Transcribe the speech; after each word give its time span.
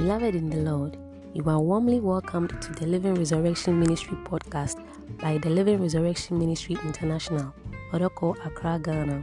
Beloved 0.00 0.34
in 0.34 0.48
the 0.48 0.56
Lord, 0.56 0.96
you 1.34 1.44
are 1.44 1.60
warmly 1.60 2.00
welcomed 2.00 2.58
to 2.62 2.72
the 2.72 2.86
Living 2.86 3.16
Resurrection 3.16 3.78
Ministry 3.78 4.16
podcast 4.24 4.82
by 5.18 5.36
the 5.36 5.50
Living 5.50 5.78
Resurrection 5.78 6.38
Ministry 6.38 6.78
International, 6.86 7.52
Odorkor, 7.92 8.34
Accra, 8.46 8.80
Ghana. 8.82 9.22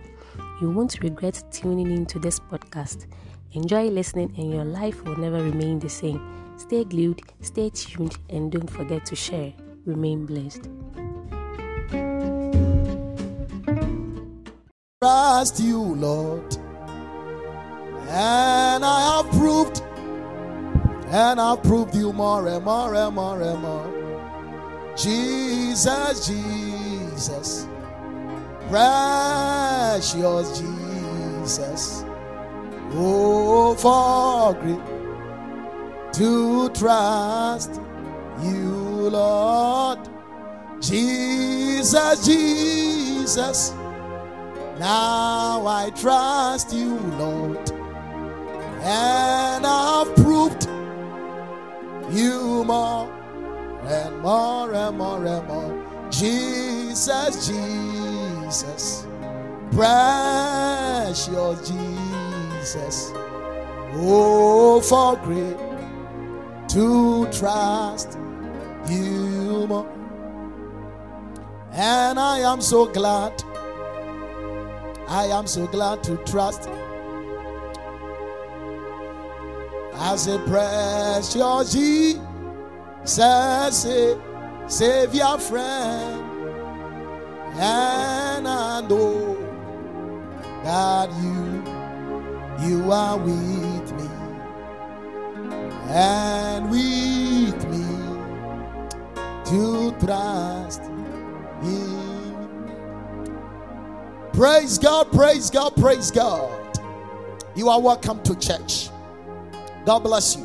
You 0.61 0.69
won't 0.69 1.01
regret 1.01 1.43
tuning 1.51 1.89
in 1.89 2.05
to 2.05 2.19
this 2.19 2.39
podcast. 2.39 3.07
Enjoy 3.53 3.87
listening, 3.87 4.31
and 4.37 4.53
your 4.53 4.65
life 4.65 5.03
will 5.03 5.15
never 5.15 5.41
remain 5.43 5.79
the 5.79 5.89
same. 5.89 6.21
Stay 6.57 6.83
glued, 6.83 7.23
stay 7.41 7.71
tuned, 7.71 8.15
and 8.29 8.51
don't 8.51 8.69
forget 8.69 9.03
to 9.07 9.15
share. 9.15 9.53
Remain 9.87 10.27
blessed. 10.27 10.69
Trust 15.01 15.59
you, 15.59 15.81
Lord. 15.81 16.55
And 18.09 18.85
I 18.85 19.23
have 19.23 19.31
proved, 19.31 19.81
and 21.09 21.39
I've 21.39 21.63
proved 21.63 21.95
you 21.95 22.11
more 22.11 22.47
and 22.47 22.65
more 22.65 22.93
and 22.93 23.15
more 23.15 23.41
and 23.41 23.61
more. 23.61 24.93
Jesus, 24.97 26.27
Jesus, 26.27 27.67
precious 28.67 30.59
Jesus. 30.59 32.03
Oh, 32.93 33.75
for 33.75 34.53
great 34.61 36.13
to 36.13 36.69
trust 36.69 37.79
you, 38.43 39.09
Lord. 39.09 39.99
Jesus, 40.81 42.25
Jesus. 42.25 43.73
Now 44.79 45.65
I 45.65 45.89
trust 45.95 46.73
you, 46.73 46.95
Lord, 47.17 47.71
and 48.81 49.65
I've 49.65 50.15
proved 50.15 50.67
you 52.09 52.63
more 52.63 53.11
and 53.85 54.19
more 54.21 54.73
and 54.73 54.97
more 54.97 55.25
and 55.25 55.47
more. 55.47 56.09
Jesus, 56.09 57.47
Jesus, 57.47 59.05
precious 59.71 61.27
Jesus. 61.69 63.11
Oh, 63.99 64.81
for 64.81 65.15
great 65.17 65.57
to 66.69 67.27
trust 67.31 68.17
you 68.89 69.65
more. 69.67 69.87
And 71.71 72.19
I 72.19 72.39
am 72.39 72.61
so 72.61 72.85
glad 72.85 73.43
I 75.07 75.27
am 75.27 75.47
so 75.47 75.65
glad 75.67 76.03
to 76.03 76.17
trust 76.25 76.69
as 79.99 80.27
a 80.27 80.37
precious 80.39 81.73
Jesus, 81.73 82.19
a 83.85 84.17
Savior 84.67 85.37
friend, 85.37 86.23
and 87.55 88.47
I 88.47 88.81
know 88.81 89.35
that 90.63 91.09
you, 91.21 91.63
you 92.67 92.91
are 92.91 93.17
with 93.17 93.93
me 93.93 94.09
and 95.89 96.69
with 96.69 97.67
me 97.69 97.85
to 99.45 99.95
trust 100.05 100.81
Him. 101.61 102.47
Praise 104.33 104.77
God, 104.77 105.11
praise 105.11 105.49
God, 105.49 105.75
praise 105.75 106.11
God. 106.11 106.79
You 107.55 107.69
are 107.69 107.81
welcome 107.81 108.21
to 108.23 108.35
church. 108.35 108.89
God 109.87 109.99
bless 109.99 110.35
you. 110.35 110.43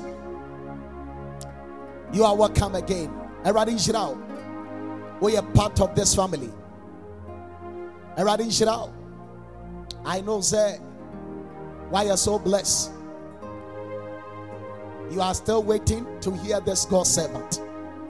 You 2.12 2.22
are 2.22 2.36
welcome 2.36 2.76
again. 2.76 3.12
Everybody 3.40 3.74
Israel. 3.74 4.16
We 5.20 5.36
are 5.36 5.42
part 5.42 5.80
of 5.80 5.96
this 5.96 6.14
family. 6.14 6.48
Everybody 8.12 8.46
Israel. 8.46 8.94
I 10.04 10.20
know 10.20 10.42
say 10.42 10.76
why 11.90 12.04
you're 12.04 12.16
so 12.16 12.38
blessed. 12.38 12.92
You 15.10 15.20
are 15.20 15.34
still 15.34 15.64
waiting 15.64 16.06
to 16.20 16.36
hear 16.36 16.60
this 16.60 16.84
God 16.84 17.08
servant 17.08 17.62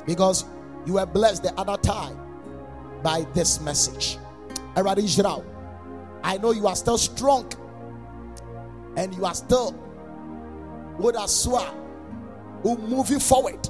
because 0.05 0.45
you 0.85 0.95
were 0.95 1.07
blessed 1.07 1.45
the 1.45 1.55
other 1.55 1.79
time 1.79 2.19
by 3.03 3.27
this 3.33 3.59
message. 3.63 4.19
Everybody 4.77 5.05
Israel. 5.05 5.47
I 6.23 6.37
know 6.37 6.51
you 6.51 6.67
are 6.67 6.77
still 6.77 6.99
strong 6.99 7.51
and 8.99 9.15
you 9.15 9.25
are 9.25 9.35
still 9.35 9.75
with 11.03 11.17
a 11.17 11.29
sword 11.29 11.69
who 12.63 12.79
moving 12.79 13.21
forward. 13.21 13.69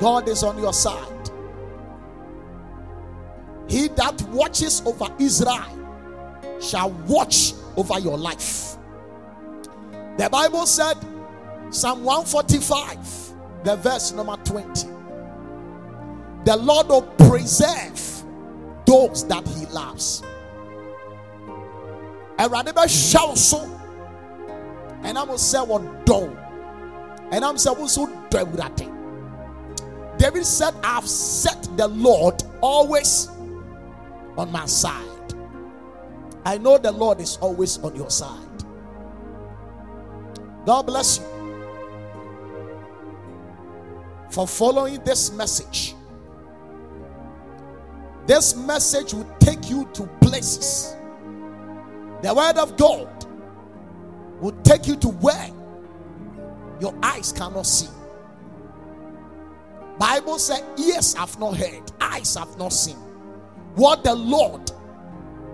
God 0.00 0.28
is 0.28 0.42
on 0.42 0.58
your 0.58 0.72
side. 0.72 1.30
He 3.68 3.88
that 3.88 4.20
watches 4.30 4.82
over 4.86 5.08
Israel 5.18 5.66
shall 6.60 6.90
watch 7.06 7.52
over 7.76 7.98
your 7.98 8.16
life. 8.16 8.76
The 10.16 10.28
Bible 10.30 10.66
said, 10.66 10.96
Psalm 11.70 12.02
145, 12.02 13.64
the 13.64 13.76
verse 13.76 14.12
number 14.12 14.36
20. 14.44 14.88
The 16.44 16.56
Lord 16.56 16.88
will 16.88 17.02
preserve 17.02 18.24
those 18.86 19.26
that 19.28 19.46
he 19.48 19.66
loves 19.66 20.22
bɛhwɛ 22.38 23.28
wo 23.28 23.34
so 23.34 23.77
ɛnam 25.02 25.28
sɛ 25.36 25.66
wɔdɔ 25.66 26.20
wo 26.28 26.36
ɛnam 27.30 27.54
sɛ 27.56 27.76
wo 27.76 27.84
nso 27.84 28.06
dɔ 28.30 28.44
awurade 28.44 28.88
david 30.18 30.44
said 30.44 30.74
i've 30.82 31.08
set 31.08 31.68
the 31.76 31.86
lord 31.88 32.42
always 32.60 33.28
on 34.38 34.52
my 34.52 34.64
side. 34.66 35.04
I 36.44 36.56
know 36.58 36.78
the 36.78 36.92
lord 36.92 37.20
is 37.20 37.36
always 37.38 37.76
on 37.78 37.94
your 37.96 38.08
side. 38.08 38.46
God 40.64 40.82
bless 40.86 41.18
you 41.18 41.24
for 44.30 44.46
following 44.46 45.02
this 45.04 45.32
message. 45.32 45.94
This 48.26 48.54
message 48.56 49.12
will 49.12 49.28
take 49.40 49.68
you 49.68 49.88
to 49.94 50.06
places. 50.20 50.94
The 52.22 52.32
word 52.32 52.58
of 52.58 52.76
God 52.76 53.17
will 54.40 54.56
take 54.62 54.86
you 54.86 54.96
to 54.96 55.08
where 55.08 55.50
your 56.80 56.94
eyes 57.02 57.32
cannot 57.32 57.66
see. 57.66 57.88
Bible 59.98 60.38
said, 60.38 60.64
ears 60.78 61.14
have 61.14 61.38
not 61.40 61.56
heard, 61.56 61.90
eyes 62.00 62.34
have 62.36 62.56
not 62.56 62.72
seen. 62.72 62.96
What 63.74 64.04
the 64.04 64.14
Lord 64.14 64.70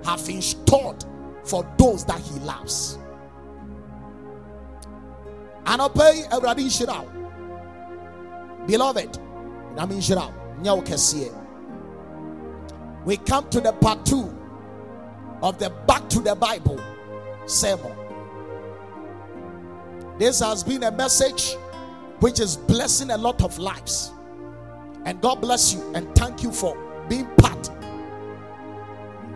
have 0.05 0.29
installed 0.29 1.07
for 1.45 1.67
those 1.79 2.05
that 2.05 2.21
He 2.21 2.39
loves. 2.41 2.99
And 5.67 5.95
pay 5.95 6.25
everybody 6.31 6.65
shirao. 6.67 7.07
Beloved, 8.67 9.19
I 9.79 9.87
mean 9.87 10.01
shirao. 10.01 10.33
We 13.05 13.17
come 13.19 13.49
to 13.51 13.61
the 13.61 13.73
part 13.73 14.07
two 14.07 14.35
of 15.43 15.59
the 15.59 15.71
Back 15.87 16.09
to 16.11 16.21
the 16.21 16.35
Bible 16.35 16.81
sermon. 17.47 18.04
This 20.19 20.41
has 20.41 20.63
been 20.63 20.85
a 20.85 20.91
message 20.91 21.57
which 22.21 22.41
is 22.41 22.57
blessing 22.57 23.11
a 23.11 23.17
lot 23.17 23.43
of 23.43 23.59
lives. 23.59 24.13
And 25.05 25.21
God 25.21 25.41
bless 25.41 25.75
you 25.75 25.93
and 25.95 26.15
thank 26.15 26.43
you 26.43 26.51
for 26.51 26.77
being 27.09 27.27
part 27.37 27.71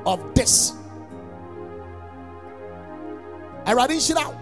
of 0.06 0.34
this. 0.34 0.74
now. 3.66 4.34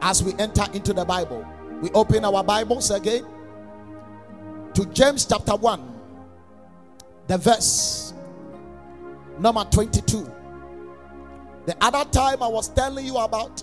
As 0.00 0.22
we 0.22 0.34
enter 0.38 0.64
into 0.72 0.92
the 0.92 1.04
Bible, 1.04 1.46
we 1.80 1.90
open 1.90 2.24
our 2.24 2.42
Bibles 2.42 2.90
again 2.90 3.24
to 4.74 4.84
James 4.86 5.24
chapter 5.24 5.54
1, 5.54 6.00
the 7.28 7.38
verse 7.38 8.12
Number 9.38 9.64
22. 9.64 10.30
The 11.66 11.76
other 11.80 12.08
time 12.10 12.42
I 12.42 12.48
was 12.48 12.68
telling 12.68 13.06
you 13.06 13.16
about, 13.16 13.62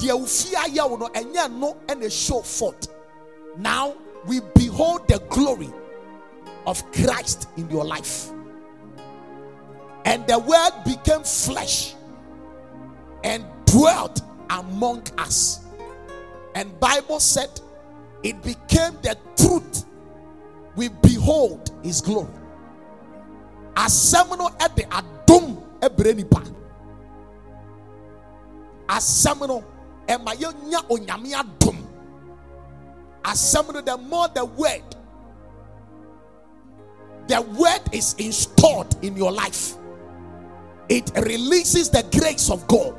deɛ 0.00 0.12
ofie 0.16 0.54
ayɛ 0.56 0.88
wo 0.90 0.96
no 0.96 1.06
ɛnyɛ 1.08 1.50
no 1.52 1.76
ɛna 1.86 2.10
show 2.10 2.40
forth 2.42 2.88
now 3.58 3.94
we 4.26 4.40
behold 4.54 5.06
the 5.08 5.18
glory 5.28 5.70
of 6.66 6.82
christ 6.92 7.48
in 7.56 7.68
your 7.70 7.84
life. 7.84 8.30
And 10.04 10.26
the 10.26 10.38
word 10.38 10.70
became 10.84 11.22
flesh 11.22 11.94
and 13.24 13.44
dwelt 13.64 14.20
among 14.48 15.06
us. 15.18 15.64
And 16.54 16.78
bible 16.80 17.20
said 17.20 17.60
it 18.22 18.42
became 18.42 18.94
the 19.02 19.16
truth. 19.36 19.84
We 20.76 20.88
behold 20.88 21.70
his 21.82 22.00
glory. 22.00 22.28
Asɛm 23.74 24.36
no 24.38 24.48
ɛde 24.48 24.88
adom 24.88 25.62
ɛbrɛ 25.80 26.16
nipa 26.16 26.42
asɛm 28.88 29.64
ɛma 30.10 30.34
yɛnya 30.34 30.80
onyame 30.88 31.32
adom. 31.32 31.76
The 33.84 33.96
more 33.96 34.28
the 34.28 34.44
word 34.44 34.82
the 37.28 37.40
word 37.42 37.80
is 37.92 38.14
installed 38.14 38.96
in 39.04 39.16
your 39.16 39.30
life. 39.30 39.76
It 40.88 41.12
releases 41.14 41.88
the 41.88 42.04
grace 42.18 42.50
of 42.50 42.66
god. 42.66 42.96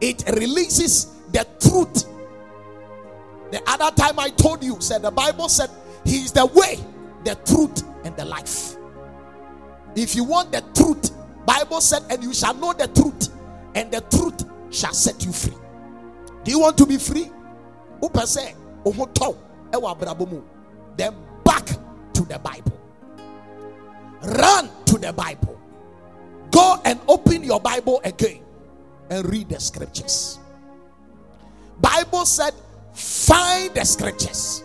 It 0.00 0.24
releases 0.34 1.06
the 1.30 1.46
truth. 1.60 2.06
The 3.52 3.62
other 3.66 3.94
time 3.94 4.18
i 4.18 4.30
told 4.30 4.62
you 4.64 4.80
said 4.80 5.02
the 5.02 5.10
bible 5.10 5.48
said 5.48 5.70
he 6.04 6.16
is 6.22 6.32
the 6.32 6.46
way 6.46 6.78
the 7.24 7.36
truth 7.46 7.84
and 8.04 8.16
the 8.16 8.24
life. 8.24 8.76
If 9.94 10.16
you 10.16 10.24
want 10.24 10.50
the 10.50 10.62
truth 10.74 11.12
bible 11.46 11.80
said 11.80 12.02
and 12.10 12.22
you 12.24 12.34
shall 12.34 12.54
know 12.54 12.72
the 12.72 12.88
truth 12.88 13.28
and 13.74 13.90
the 13.92 14.00
truth 14.02 14.44
shall 14.70 14.92
set 14.92 15.24
you 15.24 15.32
free. 15.32 15.56
Do 16.44 16.50
you 16.50 16.60
want 16.60 16.78
to 16.78 16.86
be 16.86 16.96
free? 16.96 17.30
Then 20.96 21.14
back 21.44 21.66
to 21.66 22.22
the 22.22 22.38
bible. 22.38 22.80
Run 24.22 24.70
to 24.86 24.98
the 24.98 25.12
bible. 25.12 25.60
Go 26.50 26.80
and 26.84 26.98
open 27.08 27.42
your 27.42 27.60
bible 27.60 28.00
again 28.04 28.42
and 29.10 29.28
read 29.30 29.48
the 29.48 29.60
scriptures. 29.60 30.38
Bible 31.80 32.24
said 32.26 32.54
find 32.92 33.74
the 33.74 33.84
scriptures. 33.84 34.64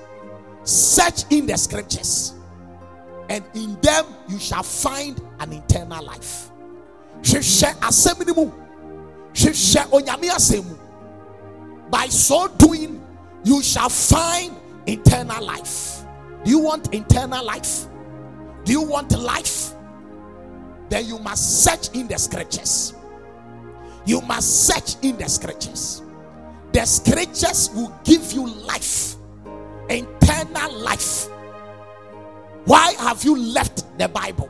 Search 0.64 1.24
in 1.30 1.46
the 1.46 1.58
scriptures. 1.58 2.34
And 3.30 3.44
in 3.54 3.80
them 3.82 4.06
you 4.28 4.40
shall 4.40 4.64
find 4.64 5.22
an 5.40 5.54
eternal 5.54 6.04
life 6.04 6.52
hwehwɛ 9.36 9.90
onyame 9.92 10.30
asɛm 10.30 10.66
by 11.92 12.08
so 12.08 12.48
doing 12.48 13.02
you 13.44 13.62
shall 13.62 13.90
find 13.90 14.56
eternal 14.88 15.44
life. 15.46 16.04
Do 16.44 16.52
you 16.52 16.60
want 16.60 16.94
eternal 16.94 17.46
life? 17.46 17.86
Do 18.64 18.72
you 18.72 18.82
want 18.82 19.12
life? 19.12 19.74
Then 20.90 21.06
you 21.06 21.20
must 21.20 21.64
search 21.64 21.90
in 21.94 22.08
the 22.08 22.18
scriptures. 22.18 22.94
You 24.06 24.22
must 24.22 24.68
search 24.68 24.96
in 25.04 25.18
the 25.18 25.28
scriptures. 25.28 26.02
The 26.72 26.86
scriptures 26.86 27.70
will 27.74 27.94
give 28.04 28.32
you 28.32 28.48
life 28.48 29.16
eternal 29.90 30.74
life. 30.80 31.28
Why 32.66 32.94
have 33.00 33.24
you 33.24 33.38
left 33.38 33.98
the 33.98 34.08
bible? 34.08 34.50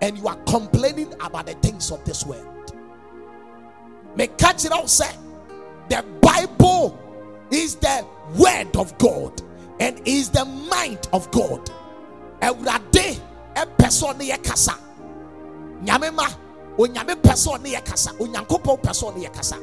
And 0.00 0.16
you 0.18 0.28
are 0.28 0.36
complaining 0.44 1.12
about 1.20 1.46
the 1.46 1.54
things 1.54 1.90
of 1.90 2.04
this 2.04 2.24
world 2.24 2.55
make 4.16 4.36
catch 4.38 4.64
it 4.64 4.72
all 4.72 4.88
say 4.88 5.10
the 5.88 6.04
bible 6.20 6.98
is 7.50 7.76
the 7.76 8.06
word 8.36 8.74
of 8.76 8.96
god 8.98 9.42
and 9.80 10.00
is 10.04 10.30
the 10.30 10.44
mind 10.44 11.08
of 11.12 11.30
god. 11.30 11.70
Awurade 12.40 13.18
ɛpɛ 13.54 13.88
sɛ 13.88 14.14
ɔne 14.14 14.30
yɛ 14.30 14.78
nyame 15.84 16.14
ma 16.14 16.26
onyame 16.78 17.14
pɛ 17.16 17.32
sɛ 17.32 17.58
ɔne 17.58 17.74
yɛ 17.74 17.84
kasa. 17.84 18.10
Onyankopɔn 18.12 18.80
pɛ 18.82 19.62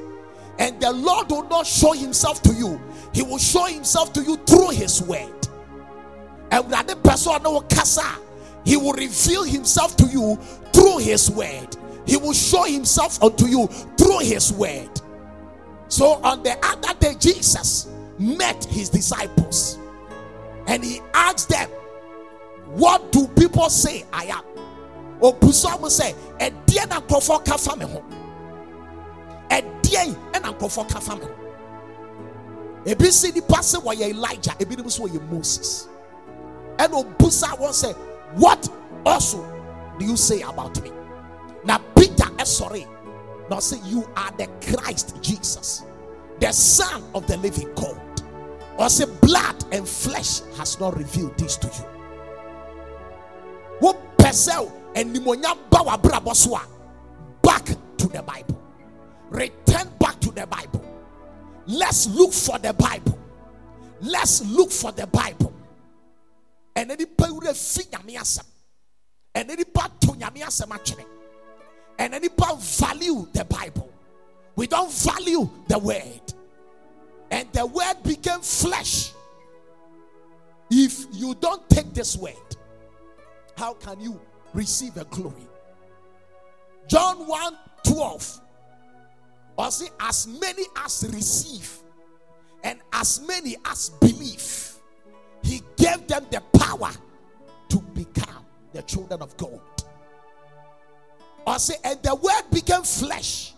and 0.59 0.79
the 0.79 0.91
lord 0.91 1.31
will 1.31 1.47
not 1.49 1.65
show 1.65 1.93
himself 1.93 2.41
to 2.43 2.53
you. 2.53 2.79
He 3.11 3.23
will 3.23 3.39
show 3.39 3.65
himself 3.65 4.13
to 4.13 4.21
you 4.21 4.37
through 4.37 4.69
his 4.69 5.01
word. 5.01 5.47
Awurade 6.51 6.95
pɛ 7.01 7.13
sɛ 7.13 7.39
ɔne 7.39 7.51
wo 7.51 7.61
kasa. 7.61 8.05
He 8.63 8.77
will 8.77 8.93
reveal 8.93 9.43
himself 9.43 9.97
to 9.97 10.05
you 10.05 10.37
through 10.71 10.99
his 10.99 11.29
word 11.29 11.75
he 12.05 12.17
will 12.17 12.33
show 12.33 12.63
himself 12.63 13.21
unto 13.23 13.47
you 13.47 13.67
through 13.97 14.19
his 14.19 14.51
word. 14.53 14.89
So 15.87 16.13
on 16.23 16.41
the 16.43 16.57
other 16.65 16.99
day 16.99 17.13
jesus 17.19 17.87
met 18.17 18.63
his 18.65 18.89
disciples 18.89 19.77
and 20.67 20.83
he 20.83 20.99
asked 21.13 21.49
them 21.49 21.69
what 22.75 23.11
do 23.11 23.27
people 23.27 23.69
say 23.69 24.03
i 24.11 24.25
am? 24.25 24.43
Obusa 25.21 25.79
mo 25.79 25.87
sɛ 25.87 26.13
ɛdeɛ 26.39 26.89
na 26.89 26.99
nkurɔfoɔ 26.99 27.45
ka 27.45 27.57
fa 27.57 27.75
me 27.75 27.85
ho 27.85 28.03
ɛdeɛ 29.49 30.15
ɛna 30.33 30.57
nkurɔfoɔ 30.57 30.89
ka 30.89 30.99
fa 30.99 31.15
me 31.15 31.25
ho 31.25 31.35
ebi 32.85 33.11
si 33.11 33.31
nipa 33.31 33.59
sɛ 33.59 33.81
wɔyɛ 33.81 34.09
elijah 34.09 34.51
ebinom 34.59 34.85
nso 34.85 35.07
wɔyɛ 35.07 35.31
moses. 35.31 35.87
Ɛna 36.77 37.03
obusa 37.05 37.57
wɔn 37.57 37.69
sɛ 37.69 37.95
what 38.35 38.67
also 39.05 39.45
do 39.99 40.05
you 40.05 40.17
say 40.17 40.41
about 40.41 40.81
me? 40.81 40.91
Na 41.63 41.77
ɛsɔre 42.37 42.87
na 43.49 43.57
ɔsɛ 43.57 43.79
you 43.89 44.07
are 44.15 44.31
the 44.37 44.47
christ 44.61 45.21
jesus 45.21 45.83
the 46.39 46.51
son 46.51 47.03
of 47.15 47.25
the 47.27 47.37
living 47.37 47.73
god. 47.75 47.99
Or 48.77 48.87
ɔsɛ 48.87 49.21
blood 49.21 49.63
and 49.71 49.87
flesh 49.87 50.41
has 50.57 50.79
not 50.79 50.97
revealed 50.97 51.37
this 51.37 51.57
to 51.57 51.67
you. 51.67 51.85
Wopɛ 53.81 54.29
sɛ 54.31 54.71
animonyam 54.95 55.57
ba 55.69 55.77
w'abrabɔ 55.77 56.67
back 57.41 57.65
to 57.97 58.07
the 58.07 58.21
bible. 58.23 58.59
Return 59.29 59.89
back 59.99 60.19
to 60.19 60.31
the 60.31 60.45
bible. 60.47 60.83
Let's 61.65 62.07
look 62.07 62.33
for 62.33 62.59
the 62.59 62.73
bible. 62.73 63.17
Let's 64.01 64.43
look 64.45 64.71
for 64.71 64.91
the 64.91 65.07
bible. 65.07 65.53
Ɛna 66.75 66.97
nipa 66.97 67.25
wura 67.27 67.53
fi 67.55 67.83
nyame 67.83 68.17
asɛm 68.19 68.45
ɛna 69.35 69.57
nipa 69.57 69.89
to 70.01 70.07
nyame 70.07 70.41
asɛm 70.41 70.71
ɛna 72.03 72.21
nipa 72.21 72.55
value 72.55 73.27
the 73.33 73.45
bible. 73.45 73.89
We 74.55 74.67
don't 74.67 74.91
value 74.91 75.49
the 75.67 75.79
word. 75.79 76.33
And 77.31 77.51
the 77.53 77.65
word 77.65 78.03
became 78.03 78.41
flesh. 78.41 79.11
If 80.69 81.05
you 81.11 81.35
don't 81.35 81.67
take 81.69 81.93
this 81.93 82.15
word 82.17 82.35
how 83.55 83.73
can 83.73 83.99
you 83.99 84.19
receive 84.53 84.97
a 84.97 85.05
glory? 85.05 85.47
John 86.87 87.27
1 87.27 87.57
12 87.83 88.41
or 89.55 89.71
see 89.71 89.87
as 89.99 90.27
many 90.27 90.63
as 90.77 91.07
receive 91.13 91.79
and 92.63 92.79
as 92.91 93.21
many 93.27 93.55
as 93.65 93.89
believe 93.89 94.73
he 95.43 95.61
gave 95.77 96.07
them 96.07 96.25
the 96.31 96.41
power 96.57 96.91
to 97.69 97.79
become 97.93 98.45
the 98.73 98.81
children 98.83 99.21
of 99.21 99.35
God. 99.37 99.59
Or 101.45 101.59
say, 101.59 101.75
and 101.83 102.01
the 102.03 102.15
word 102.15 102.43
became 102.51 102.83
flesh, 102.83 103.53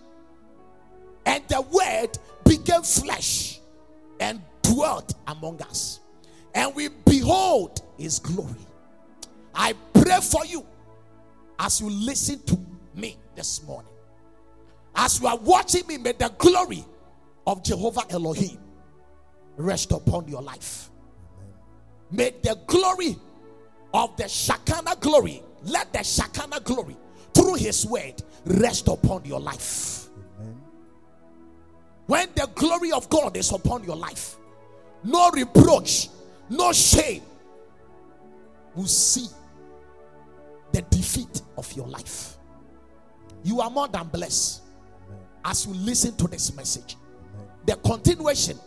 and 1.25 1.43
the 1.47 1.61
word 1.61 2.17
became 2.43 2.81
flesh 2.81 3.59
and 4.19 4.41
dwelt 4.61 5.13
among 5.27 5.61
us, 5.61 5.99
and 6.53 6.73
we 6.75 6.89
behold 7.05 7.81
his 7.97 8.19
glory. 8.19 8.65
I 9.53 9.73
pray 9.93 10.19
for 10.21 10.45
you 10.45 10.65
as 11.59 11.79
you 11.79 11.89
listen 11.89 12.41
to 12.43 12.57
me 12.95 13.17
this 13.35 13.63
morning. 13.63 13.91
As 14.95 15.19
you 15.19 15.27
are 15.27 15.37
watching 15.37 15.85
me, 15.87 15.97
may 15.97 16.13
the 16.13 16.33
glory 16.37 16.83
of 17.45 17.63
Jehovah 17.63 18.03
Elohim 18.09 18.57
rest 19.57 19.91
upon 19.91 20.27
your 20.27 20.41
life. 20.41 20.89
May 22.11 22.33
the 22.41 22.57
glory 22.67 23.17
of 23.93 24.15
the 24.17 24.27
Shekinah 24.27 24.97
glory, 24.99 25.43
let 25.63 25.91
the 25.93 26.03
Shekinah 26.03 26.61
glory 26.61 26.97
through 27.35 27.55
his 27.55 27.85
word 27.85 28.23
rest 28.45 28.87
upon 28.87 29.25
your 29.25 29.39
life. 29.39 30.07
When 32.07 32.29
the 32.35 32.49
glory 32.55 32.91
of 32.91 33.09
God 33.09 33.35
is 33.35 33.51
upon 33.51 33.83
your 33.83 33.95
life, 33.95 34.37
no 35.03 35.29
reproach, 35.31 36.09
no 36.49 36.71
shame 36.71 37.21
will 38.75 38.87
see 38.87 39.27
the 40.71 40.81
defeat 40.83 41.41
of 41.57 41.71
your 41.73 41.87
life. 41.87 42.37
You 43.43 43.61
are 43.61 43.69
more 43.69 43.87
than 43.87 44.07
blessed 44.07 44.61
as 45.43 45.65
you 45.65 45.73
listen 45.73 46.15
to 46.17 46.27
this 46.27 46.55
message. 46.55 46.95
The 47.65 47.75
continuation 47.77 48.57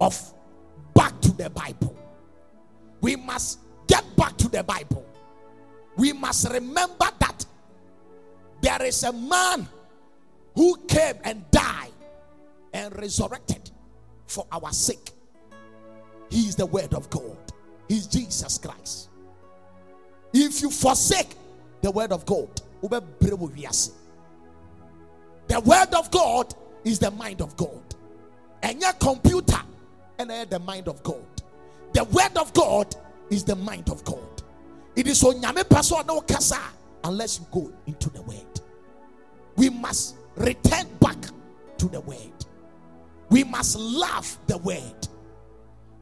of 0.00 0.18
back 0.94 1.18
to 1.20 1.32
the 1.32 1.50
Bible. 1.50 1.96
We 3.00 3.16
must 3.16 3.60
get 3.86 4.04
back 4.16 4.36
to 4.38 4.48
the 4.48 4.62
Bible. 4.62 5.06
We 5.96 6.12
must 6.12 6.50
remember 6.50 7.08
there 8.60 8.82
is 8.82 9.02
a 9.04 9.12
man 9.12 9.68
who 10.54 10.76
came 10.86 11.16
and 11.24 11.48
died 11.50 11.92
and 12.72 12.96
resurrected 12.98 13.70
for 14.26 14.46
our 14.52 14.72
sake. 14.72 15.10
He 16.30 16.46
is 16.46 16.56
the 16.56 16.66
word 16.66 16.94
of 16.94 17.10
God. 17.10 17.36
He's 17.88 18.06
Jesus 18.06 18.58
Christ. 18.58 19.08
If 20.32 20.62
you 20.62 20.70
forsake 20.70 21.34
the 21.82 21.90
word 21.90 22.12
of 22.12 22.24
God, 22.24 22.48
the 22.82 23.00
word 25.64 25.94
of 25.94 26.10
God 26.10 26.54
is 26.84 26.98
the 26.98 27.10
mind 27.10 27.40
of 27.40 27.56
God. 27.56 27.82
And 28.62 28.80
your 28.80 28.92
computer 28.94 29.60
and 30.18 30.30
the 30.50 30.58
mind 30.60 30.86
of 30.86 31.02
God. 31.02 31.24
The 31.92 32.04
word 32.04 32.36
of 32.36 32.52
God 32.52 32.94
is 33.30 33.42
the 33.42 33.56
mind 33.56 33.90
of 33.90 34.04
God. 34.04 34.42
It 34.94 35.08
is 35.08 35.22
on 35.24 35.40
yame 35.40 36.06
no 36.06 36.20
kasa 36.20 36.60
unless 37.02 37.40
you 37.40 37.46
go 37.50 37.72
into 37.86 38.10
the 38.10 38.22
word. 38.22 38.49
We 39.60 39.68
must 39.68 40.16
return 40.36 40.86
back 41.00 41.18
to 41.76 41.86
the 41.86 42.00
word. 42.00 42.46
We 43.28 43.44
must 43.44 43.76
love 43.78 44.38
the 44.46 44.56
word. 44.56 45.06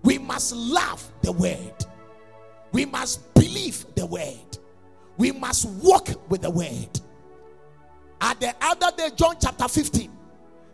We 0.04 0.16
must 0.16 0.54
love 0.54 1.04
the 1.22 1.32
word. 1.32 1.74
We 2.70 2.84
must 2.84 3.34
believe 3.34 3.84
the 3.96 4.06
word. 4.06 4.58
We 5.16 5.32
must 5.32 5.68
walk 5.82 6.08
with 6.30 6.42
the 6.42 6.50
word. 6.50 7.00
At 8.20 8.38
the 8.38 8.54
other 8.60 8.96
day, 8.96 9.08
John 9.16 9.34
chapter 9.40 9.66
15, 9.66 10.08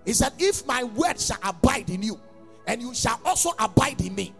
he 0.05 0.13
said, 0.13 0.35
If 0.39 0.67
my 0.67 0.85
word 0.85 1.19
shall 1.19 1.39
abide 1.43 1.89
in 1.89 2.03
you, 2.03 2.21
and 2.67 2.83
you 2.83 2.93
shall 2.93 3.19
also 3.25 3.53
abide 3.59 4.03
in 4.03 4.15
me, 4.15 4.35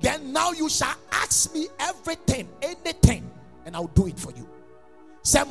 then 0.00 0.32
now 0.32 0.52
you 0.52 0.70
shall 0.70 0.96
ask 1.12 1.52
me 1.52 1.68
everything, 1.78 2.48
anything, 2.62 3.30
and 3.66 3.76
I'll 3.76 3.88
do 3.88 4.06
it 4.06 4.18
for 4.18 4.32
you. 4.32 4.48
Say, 5.22 5.42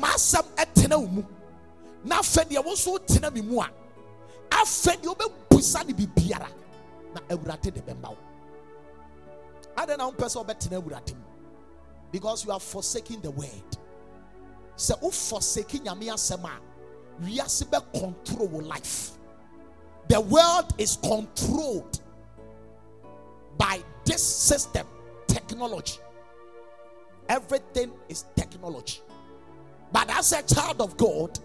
Na 2.06 2.24
fedi 2.24 2.56
ya 2.56 2.62
woso 2.62 3.00
tena 3.00 3.32
mi 3.32 3.41
mua. 3.41 3.70
Afedi 4.50 5.08
obe 5.08 5.25
busa 5.50 5.84
ni 5.86 5.94
bibiara. 5.94 6.48
Na 7.13 7.22
ewurate 7.29 7.72
de 7.72 7.82
bemba 7.82 8.10
wo. 8.10 8.18
Ade 9.77 9.98
na 9.98 10.08
umpesa 10.08 10.39
obe 10.39 10.53
tena 10.53 10.77
ewurate 10.82 11.13
mu. 11.13 11.24
Because 12.12 12.46
you 12.46 12.51
are 12.51 12.60
forsaking 12.60 13.22
the 13.22 13.32
word. 13.32 13.77
Say, 14.75 14.96
u 15.03 15.12
forsaking 15.12 15.82
nyame 15.82 16.10
asem 16.10 16.44
a 16.46 16.60
wiase 17.22 17.70
be 17.70 18.00
control 18.00 18.62
life. 18.62 19.12
The 20.08 20.20
world 20.20 20.74
is 20.77 20.98
controlled 20.98 22.00
by 23.58 23.79
this 24.06 24.24
system, 24.24 24.88
technology. 25.27 26.00
Everything 27.27 27.91
is 28.08 28.25
technology. 28.36 29.01
But 29.91 30.10
as 30.10 30.32
a 30.32 30.41
child 30.41 30.82
of 30.82 30.98
God, 30.98 31.38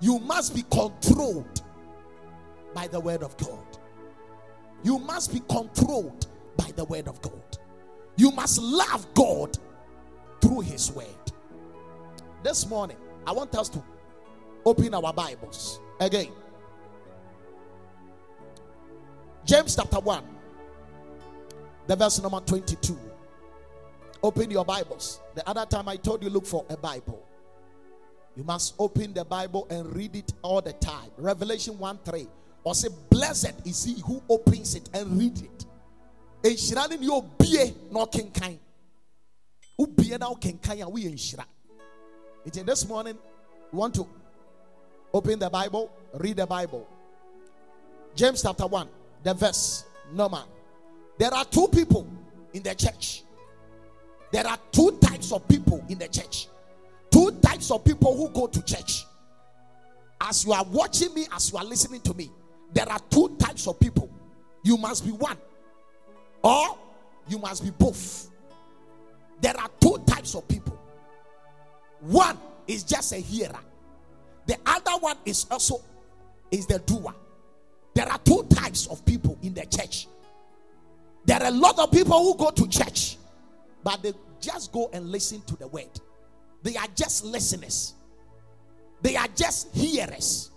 you 0.00 0.18
must 0.18 0.54
be 0.54 0.62
controlled 0.70 1.62
by 2.74 2.86
the 2.86 3.00
word 3.00 3.22
of 3.22 3.36
God. 3.38 3.78
You 4.82 4.98
must 4.98 5.32
be 5.32 5.40
controlled 5.48 6.26
by 6.56 6.70
the 6.76 6.84
word 6.84 7.08
of 7.08 7.20
God. 7.22 7.58
You 8.16 8.30
must 8.30 8.60
love 8.60 9.06
God 9.14 9.56
through 10.40 10.60
his 10.60 10.92
word. 10.92 11.06
This 12.42 12.66
morning, 12.68 12.96
I 13.26 13.32
want 13.32 13.54
us 13.56 13.68
to 13.70 13.82
open 14.64 14.94
our 14.94 15.12
Bibles 15.12 15.80
again. 16.00 16.32
James 19.44 19.76
chapter 19.76 20.00
1, 20.00 20.24
the 21.86 21.96
verse 21.96 22.20
number 22.20 22.40
22. 22.40 22.98
Open 24.22 24.50
your 24.50 24.64
Bibles. 24.64 25.20
The 25.34 25.48
other 25.48 25.64
time 25.66 25.88
I 25.88 25.96
told 25.96 26.22
you, 26.22 26.30
look 26.30 26.46
for 26.46 26.64
a 26.68 26.76
Bible. 26.76 27.25
You 28.36 28.44
must 28.44 28.74
open 28.78 29.14
the 29.14 29.24
Bible 29.24 29.66
and 29.70 29.96
read 29.96 30.14
it 30.14 30.32
all 30.42 30.60
the 30.60 30.74
time. 30.74 31.10
Revelation 31.16 31.78
1 31.78 31.98
3. 32.04 32.28
Or 32.64 32.74
say, 32.74 32.88
Blessed 33.08 33.54
is 33.64 33.84
he 33.84 34.00
who 34.02 34.22
opens 34.28 34.74
it 34.74 34.90
and 34.92 35.18
read 35.18 35.38
it. 35.38 35.64
Enhyira 36.42 36.90
na 37.90 38.04
a 42.58 42.64
this 42.64 42.88
morning, 42.88 43.18
we 43.72 43.78
want 43.78 43.94
to 43.94 44.06
open 45.12 45.38
the 45.38 45.50
Bible, 45.50 45.90
read 46.14 46.36
the 46.36 46.46
Bible. 46.46 46.86
James 48.14 48.42
chapter 48.42 48.66
1, 48.66 48.88
the 49.22 49.34
verse 49.34 49.84
number. 50.12 50.42
There 51.18 51.32
are 51.32 51.44
two 51.44 51.68
people 51.68 52.06
in 52.52 52.62
the 52.62 52.74
church. 52.74 53.22
There 54.30 54.46
are 54.46 54.58
two 54.70 54.98
types 55.00 55.32
of 55.32 55.46
people 55.48 55.84
in 55.88 55.98
the 55.98 56.08
church. 56.08 56.48
Types 57.46 57.70
of 57.70 57.84
people 57.84 58.16
who 58.16 58.28
go 58.30 58.48
to 58.48 58.60
church. 58.64 59.06
As 60.20 60.44
you 60.44 60.52
are 60.52 60.64
watching 60.64 61.14
me, 61.14 61.28
as 61.32 61.52
you 61.52 61.58
are 61.58 61.64
listening 61.64 62.00
to 62.00 62.12
me, 62.14 62.28
there 62.72 62.88
are 62.88 62.98
two 63.08 63.36
types 63.38 63.68
of 63.68 63.78
people. 63.78 64.10
You 64.64 64.76
must 64.76 65.04
be 65.04 65.12
one, 65.12 65.36
or 66.42 66.76
you 67.28 67.38
must 67.38 67.62
be 67.62 67.70
both. 67.70 68.30
There 69.40 69.56
are 69.56 69.70
two 69.80 69.96
types 70.08 70.34
of 70.34 70.48
people. 70.48 70.76
One 72.00 72.36
is 72.66 72.82
just 72.82 73.12
a 73.12 73.16
hearer. 73.18 73.60
The 74.46 74.56
other 74.66 74.98
one 74.98 75.16
is 75.24 75.46
also 75.48 75.82
is 76.50 76.66
the 76.66 76.80
doer. 76.80 77.14
There 77.94 78.08
are 78.08 78.18
two 78.18 78.44
types 78.50 78.88
of 78.88 79.04
people 79.06 79.38
in 79.42 79.54
the 79.54 79.66
church. 79.66 80.08
There 81.24 81.40
are 81.40 81.46
a 81.46 81.52
lot 81.52 81.78
of 81.78 81.92
people 81.92 82.18
who 82.24 82.36
go 82.36 82.50
to 82.50 82.68
church, 82.68 83.18
but 83.84 84.02
they 84.02 84.14
just 84.40 84.72
go 84.72 84.90
and 84.92 85.06
listen 85.10 85.42
to 85.42 85.56
the 85.56 85.68
word. 85.68 86.00
They 86.66 86.74
are 86.74 86.88
just 86.96 87.24
listeners. 87.24 87.94
They 89.00 89.14
are 89.14 89.28
just 89.36 89.72
hearers. 89.72 90.50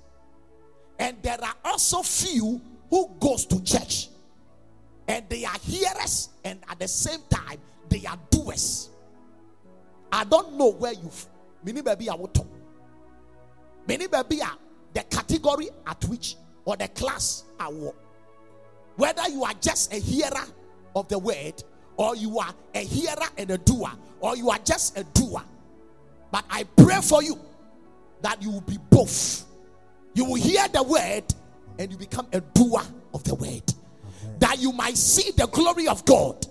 And 0.97 1.15
there 1.21 1.37
are 1.39 1.53
also 1.63 2.01
few 2.01 2.59
who 2.89 3.11
goes 3.19 3.45
to 3.45 3.63
church 3.63 4.09
and 5.07 5.23
they 5.29 5.45
are 5.45 5.59
hearers 5.61 6.29
and 6.43 6.61
at 6.67 6.79
the 6.79 6.87
same 6.87 7.19
time 7.29 7.59
they 7.89 8.03
are 8.07 8.17
doers. 8.31 8.89
I 10.11 10.23
don't 10.23 10.57
know 10.57 10.71
where 10.71 10.93
you 10.93 11.11
many 11.63 11.83
baby 11.83 12.09
are 12.09 12.17
what 12.17 12.35
many 13.87 14.07
baby 14.07 14.41
are 14.41 14.57
the 14.95 15.03
category 15.03 15.69
at 15.85 16.03
which 16.05 16.37
or 16.65 16.75
the 16.75 16.87
class 16.87 17.43
I 17.59 17.65
what 17.65 17.95
whether 18.95 19.29
you 19.29 19.43
are 19.43 19.53
just 19.61 19.93
a 19.93 19.97
hearer 19.97 20.47
of 20.95 21.07
the 21.07 21.19
word 21.19 21.63
or 21.97 22.15
you 22.15 22.39
are 22.39 22.55
a 22.73 22.79
hearer 22.79 23.27
and 23.37 23.51
a 23.51 23.59
doer 23.59 23.91
or 24.21 24.35
you 24.35 24.49
are 24.49 24.59
just 24.65 24.97
a 24.97 25.03
doer 25.03 25.43
but 26.31 26.43
i 26.49 26.63
pray 26.75 27.01
for 27.01 27.23
you 27.23 27.39
that 28.21 28.41
you 28.41 28.51
will 28.51 28.61
be 28.61 28.77
both. 28.89 29.45
You 30.13 30.25
will 30.25 30.35
hear 30.35 30.67
the 30.67 30.83
word 30.83 31.23
and 31.77 31.91
you 31.91 31.97
become 31.97 32.27
a 32.33 32.41
doer 32.41 32.81
of 33.13 33.23
the 33.23 33.35
word. 33.35 33.63
That 34.39 34.59
you 34.59 34.71
might 34.71 34.97
see 34.97 35.31
the 35.31 35.47
glory 35.47 35.87
of 35.87 36.05
god. 36.05 36.45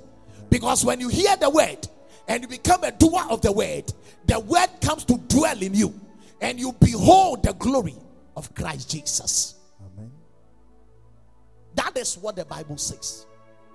Because 0.50 0.84
when 0.84 1.00
you 1.00 1.08
hear 1.08 1.36
the 1.36 1.50
word 1.50 1.86
and 2.26 2.42
you 2.42 2.48
become 2.48 2.84
a 2.84 2.92
doer 2.92 3.22
of 3.30 3.42
the 3.42 3.52
word 3.52 3.92
the 4.26 4.38
word 4.40 4.68
comes 4.82 5.04
to 5.06 5.16
dwell 5.28 5.62
in 5.62 5.74
you 5.74 5.92
and 6.40 6.60
you 6.60 6.72
behold 6.80 7.42
the 7.42 7.52
glory 7.54 7.94
of 8.36 8.54
christ 8.54 8.90
jesus. 8.90 9.54
Amen. 9.80 10.10
that 11.74 11.96
is 11.96 12.16
what 12.18 12.36
the 12.36 12.44
bible 12.44 12.76
says. 12.76 13.26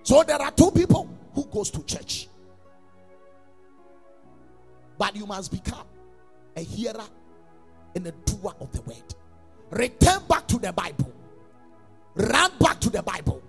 So 0.04 0.24
there 0.24 0.42
are 0.42 0.52
two 0.52 0.70
people 0.72 1.10
who 1.34 1.46
goes 1.46 1.72
to 1.72 1.84
church. 1.84 2.28
But 4.98 5.16
you 5.16 5.26
must 5.26 5.52
become 5.52 5.86
a 6.56 6.62
hearer 6.62 7.06
and 7.96 8.08
a 8.08 8.12
doer 8.12 8.54
of 8.60 8.72
the 8.72 8.82
word. 8.82 9.16
Return 9.72 10.22
back 10.28 10.48
to 10.48 10.58
the 10.58 10.72
bible. 10.72 11.12
Run 12.16 12.52
back 12.60 12.80
to 12.82 12.90
the 12.90 13.02
bible. 13.02 13.42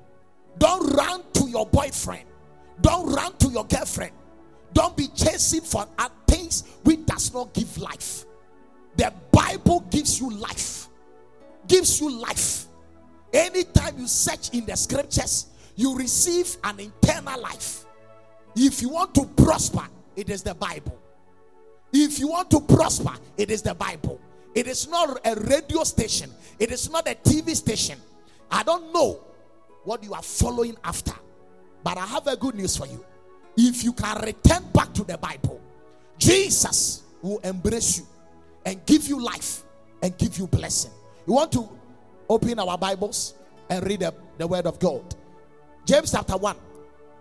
Don't 0.58 0.92
run 0.94 1.22
to 1.34 1.48
your 1.48 1.66
boyfriend. 1.66 2.24
Don't 2.80 3.12
run 3.12 3.36
to 3.38 3.48
your 3.48 3.64
girlfriend. 3.66 4.12
Don't 4.72 4.96
be 4.96 5.08
chasing 5.08 5.60
for 5.60 5.86
things 6.26 6.64
which 6.82 7.04
does 7.06 7.32
not 7.32 7.52
give 7.52 7.76
life. 7.78 8.24
The 8.96 9.12
bible 9.30 9.80
gives 9.90 10.20
you 10.20 10.30
life. 10.30 10.88
Gives 11.68 12.00
you 12.00 12.10
life. 12.10 12.66
Anytime 13.32 13.98
you 13.98 14.06
search 14.06 14.50
in 14.50 14.64
the 14.64 14.76
scriptures 14.76 15.46
you 15.76 15.96
receive 15.96 16.56
an 16.64 16.80
eternal 16.80 17.40
life. 17.40 17.84
If 18.56 18.80
you 18.80 18.90
want 18.90 19.14
to 19.16 19.24
prosper 19.26 19.86
it 20.16 20.30
is 20.30 20.42
the 20.42 20.54
bible 20.54 20.96
if 21.94 22.18
you 22.18 22.28
want 22.28 22.50
to 22.50 22.60
prosper 22.60 23.12
it 23.36 23.50
is 23.50 23.62
the 23.62 23.74
bible. 23.74 24.20
It 24.54 24.66
is 24.68 24.88
not 24.88 25.18
a 25.26 25.34
radio 25.34 25.82
station. 25.82 26.30
It 26.58 26.70
is 26.70 26.90
not 26.90 27.08
a 27.08 27.14
tv 27.14 27.54
station. 27.56 27.98
I 28.50 28.62
don't 28.62 28.92
know 28.92 29.20
what 29.84 30.02
you 30.04 30.14
are 30.14 30.22
following 30.22 30.76
after 30.82 31.12
but 31.82 31.98
i 31.98 32.06
have 32.06 32.26
a 32.26 32.36
good 32.36 32.54
news 32.54 32.76
for 32.76 32.86
you. 32.86 33.04
If 33.56 33.84
you 33.84 33.92
can 33.92 34.20
return 34.22 34.64
back 34.72 34.92
to 34.94 35.04
the 35.04 35.18
bible 35.18 35.60
jesus 36.18 37.02
will 37.22 37.38
embrace 37.38 37.98
you 37.98 38.06
and 38.64 38.84
give 38.86 39.06
you 39.08 39.22
life 39.22 39.62
and 40.02 40.16
give 40.16 40.38
you 40.38 40.46
blessing. 40.46 40.90
You 41.26 41.34
want 41.34 41.52
to 41.52 41.68
open 42.28 42.58
our 42.58 42.78
bibles 42.78 43.34
and 43.68 43.86
read 43.86 44.00
the, 44.00 44.14
the 44.38 44.46
word 44.46 44.66
of 44.66 44.78
god? 44.78 45.14
James 45.84 46.10
chapter 46.12 46.36
1 46.36 46.56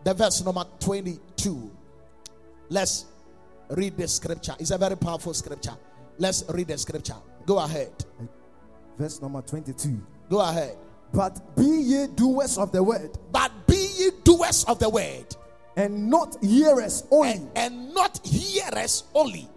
the 0.03 0.13
verse 0.13 0.43
number 0.43 0.65
22 0.79 1.71
let's 2.69 3.05
read 3.75 3.97
the 3.97 4.07
scripture 4.07 4.55
it's 4.59 4.71
a 4.71 4.77
very 4.77 4.95
powerful 4.97 5.33
scripture 5.33 5.75
let's 6.17 6.43
read 6.49 6.67
the 6.67 6.77
scripture 6.77 7.15
go 7.45 7.59
ahead 7.59 7.91
Verse 8.97 9.21
number 9.21 9.41
22. 9.41 9.99
go 10.29 10.39
ahead 10.39 10.77
But 11.11 11.55
be 11.55 11.63
ye 11.65 12.07
doers 12.15 12.57
of 12.57 12.71
the 12.71 12.81
word, 12.81 13.11
but 13.31 13.51
be 13.67 13.75
ye 13.97 14.09
doers 14.23 14.63
of 14.65 14.79
the 14.79 14.89
word, 14.89 15.35
and 15.75 16.09
not 16.09 16.37
hearers 16.43 17.03
only, 17.11 17.31
and, 17.33 17.49
and 17.55 17.93
not 17.93 18.19
hearers 18.25 19.03
only. 19.13 19.47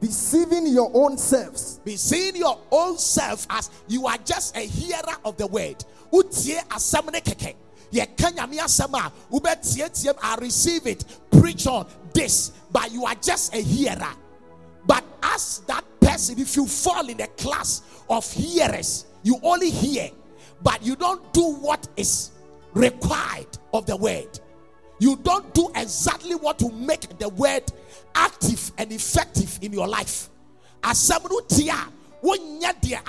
deceiving 0.00 0.66
your 0.66 0.90
own 0.94 1.16
selves. 1.18 1.80
Be 1.84 1.96
seeing 1.96 2.36
your 2.36 2.58
own 2.70 2.98
self 2.98 3.46
as 3.50 3.70
you 3.88 4.06
are 4.06 4.18
just 4.24 4.56
a 4.56 4.60
hearer 4.60 5.16
of 5.24 5.36
the 5.36 5.46
word. 5.46 5.84
Utie 6.12 6.58
asɛm 6.68 7.12
ne 7.12 7.20
kɛkɛ. 7.20 7.54
I 10.22 10.36
receive 10.40 10.86
it. 10.86 11.04
Preach 11.30 11.66
on 11.66 11.86
this, 12.12 12.52
but 12.70 12.92
you 12.92 13.04
are 13.04 13.14
just 13.14 13.54
a 13.54 13.58
hearer. 13.58 14.12
But 14.86 15.04
as 15.22 15.60
that 15.66 15.84
person, 16.00 16.38
if 16.38 16.56
you 16.56 16.66
fall 16.66 17.08
in 17.08 17.16
the 17.18 17.26
class 17.28 17.82
of 18.08 18.30
hearers, 18.32 19.06
you 19.22 19.38
only 19.42 19.70
hear, 19.70 20.10
but 20.62 20.82
you 20.84 20.96
don't 20.96 21.32
do 21.32 21.54
what 21.54 21.86
is 21.96 22.30
required 22.74 23.46
of 23.72 23.86
the 23.86 23.96
word. 23.96 24.40
You 25.00 25.16
don't 25.16 25.52
do 25.54 25.70
exactly 25.76 26.34
what 26.34 26.58
to 26.58 26.70
make 26.72 27.18
the 27.18 27.28
word 27.28 27.64
active 28.14 28.72
and 28.78 28.92
effective 28.92 29.58
in 29.62 29.72
your 29.72 29.86
life. 29.86 30.28
Asɛm 30.82 31.28
no 31.30 31.40
tie 31.40 31.72
a 31.72 32.24
wonyɛ 32.24 32.80
deɛ 32.80 33.00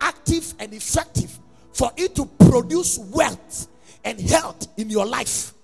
active 0.00 0.54
and 0.58 0.74
effective 0.74 1.38
for 1.72 1.90
it 1.96 2.14
to 2.16 2.26
produce 2.26 2.98
wealth 2.98 3.68
and 4.04 4.20
health 4.20 4.68
in 4.76 4.90
your 4.90 5.06
life. 5.06 5.54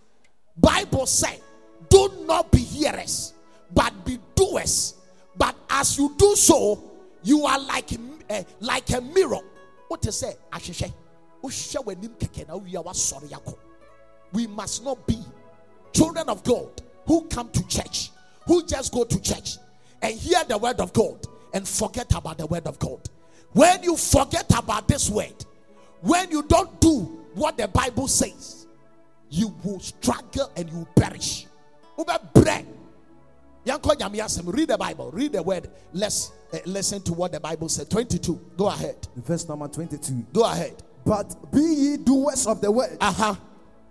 Bible 0.56 1.06
say, 1.06 1.40
do 1.88 2.10
not 2.26 2.50
be 2.50 2.58
hearers, 2.58 3.34
but 3.74 3.92
be 4.04 4.18
doers. 4.34 4.94
But 5.36 5.54
as 5.68 5.98
you 5.98 6.14
do 6.16 6.34
so, 6.34 6.82
you 7.22 7.44
are 7.44 7.58
like 7.58 7.92
a, 7.92 8.46
like 8.60 8.90
a 8.90 9.00
mirror. 9.00 9.40
What 9.88 10.02
to 10.02 10.12
say? 10.12 10.34
Ahwehwɛ. 10.52 10.92
Wohwɛ 11.42 11.84
w'anim 11.84 12.18
kɛkɛ 12.18 12.48
na 12.48 12.54
wowie 12.54 12.74
a 12.74 12.82
woasɔre 12.82 13.28
akɔ. 13.30 13.54
We 14.32 14.46
must 14.46 14.84
not 14.84 15.06
be 15.06 15.18
children 15.92 16.28
of 16.28 16.42
God 16.42 16.82
who 17.06 17.22
come 17.22 17.50
to 17.50 17.66
church, 17.68 18.10
who 18.46 18.64
just 18.64 18.92
go 18.92 19.04
to 19.04 19.20
church 19.20 19.58
and 20.02 20.14
hear 20.18 20.42
the 20.44 20.58
word 20.58 20.80
of 20.80 20.92
God 20.92 21.26
and 21.52 21.66
forget 21.66 22.14
about 22.14 22.38
the 22.38 22.46
word 22.46 22.66
of 22.66 22.78
God. 22.78 23.00
When 23.52 23.82
you 23.82 23.96
forget 23.96 24.50
about 24.56 24.88
this 24.88 25.08
word, 25.08 25.44
when 26.02 26.30
you 26.30 26.42
don't 26.42 26.80
do 26.80 27.00
what 27.34 27.56
the 27.56 27.68
Bible 27.68 28.08
says, 28.08 28.66
you 29.30 29.54
will 29.64 29.80
struggle 29.80 30.50
and 30.56 30.68
you 30.70 30.78
will 30.78 30.88
perish. 30.96 31.46
Wobɛbrɛ. 31.98 32.64
Yɛnkɔ 33.66 33.96
Nyame 33.98 34.18
asɛm. 34.18 34.52
Read 34.54 34.68
the 34.68 34.78
Bible. 34.78 35.10
Read 35.10 35.32
the 35.32 35.42
word. 35.42 35.68
Let's 35.92 36.30
uh, 36.52 36.58
listen 36.66 37.02
to 37.02 37.12
what 37.12 37.32
the 37.32 37.40
Bible 37.40 37.68
said. 37.68 37.90
22. 37.90 38.40
Go 38.56 38.66
ahead. 38.66 38.96
Verse 39.16 39.48
number 39.48 39.66
22. 39.66 40.26
Go 40.32 40.44
ahead. 40.44 40.82
But 41.04 41.34
be 41.52 41.60
ye 41.62 41.96
doers 41.96 42.46
of 42.46 42.60
the 42.60 42.70
word, 42.70 42.96
Uh 43.00 43.12
huh. 43.12 43.34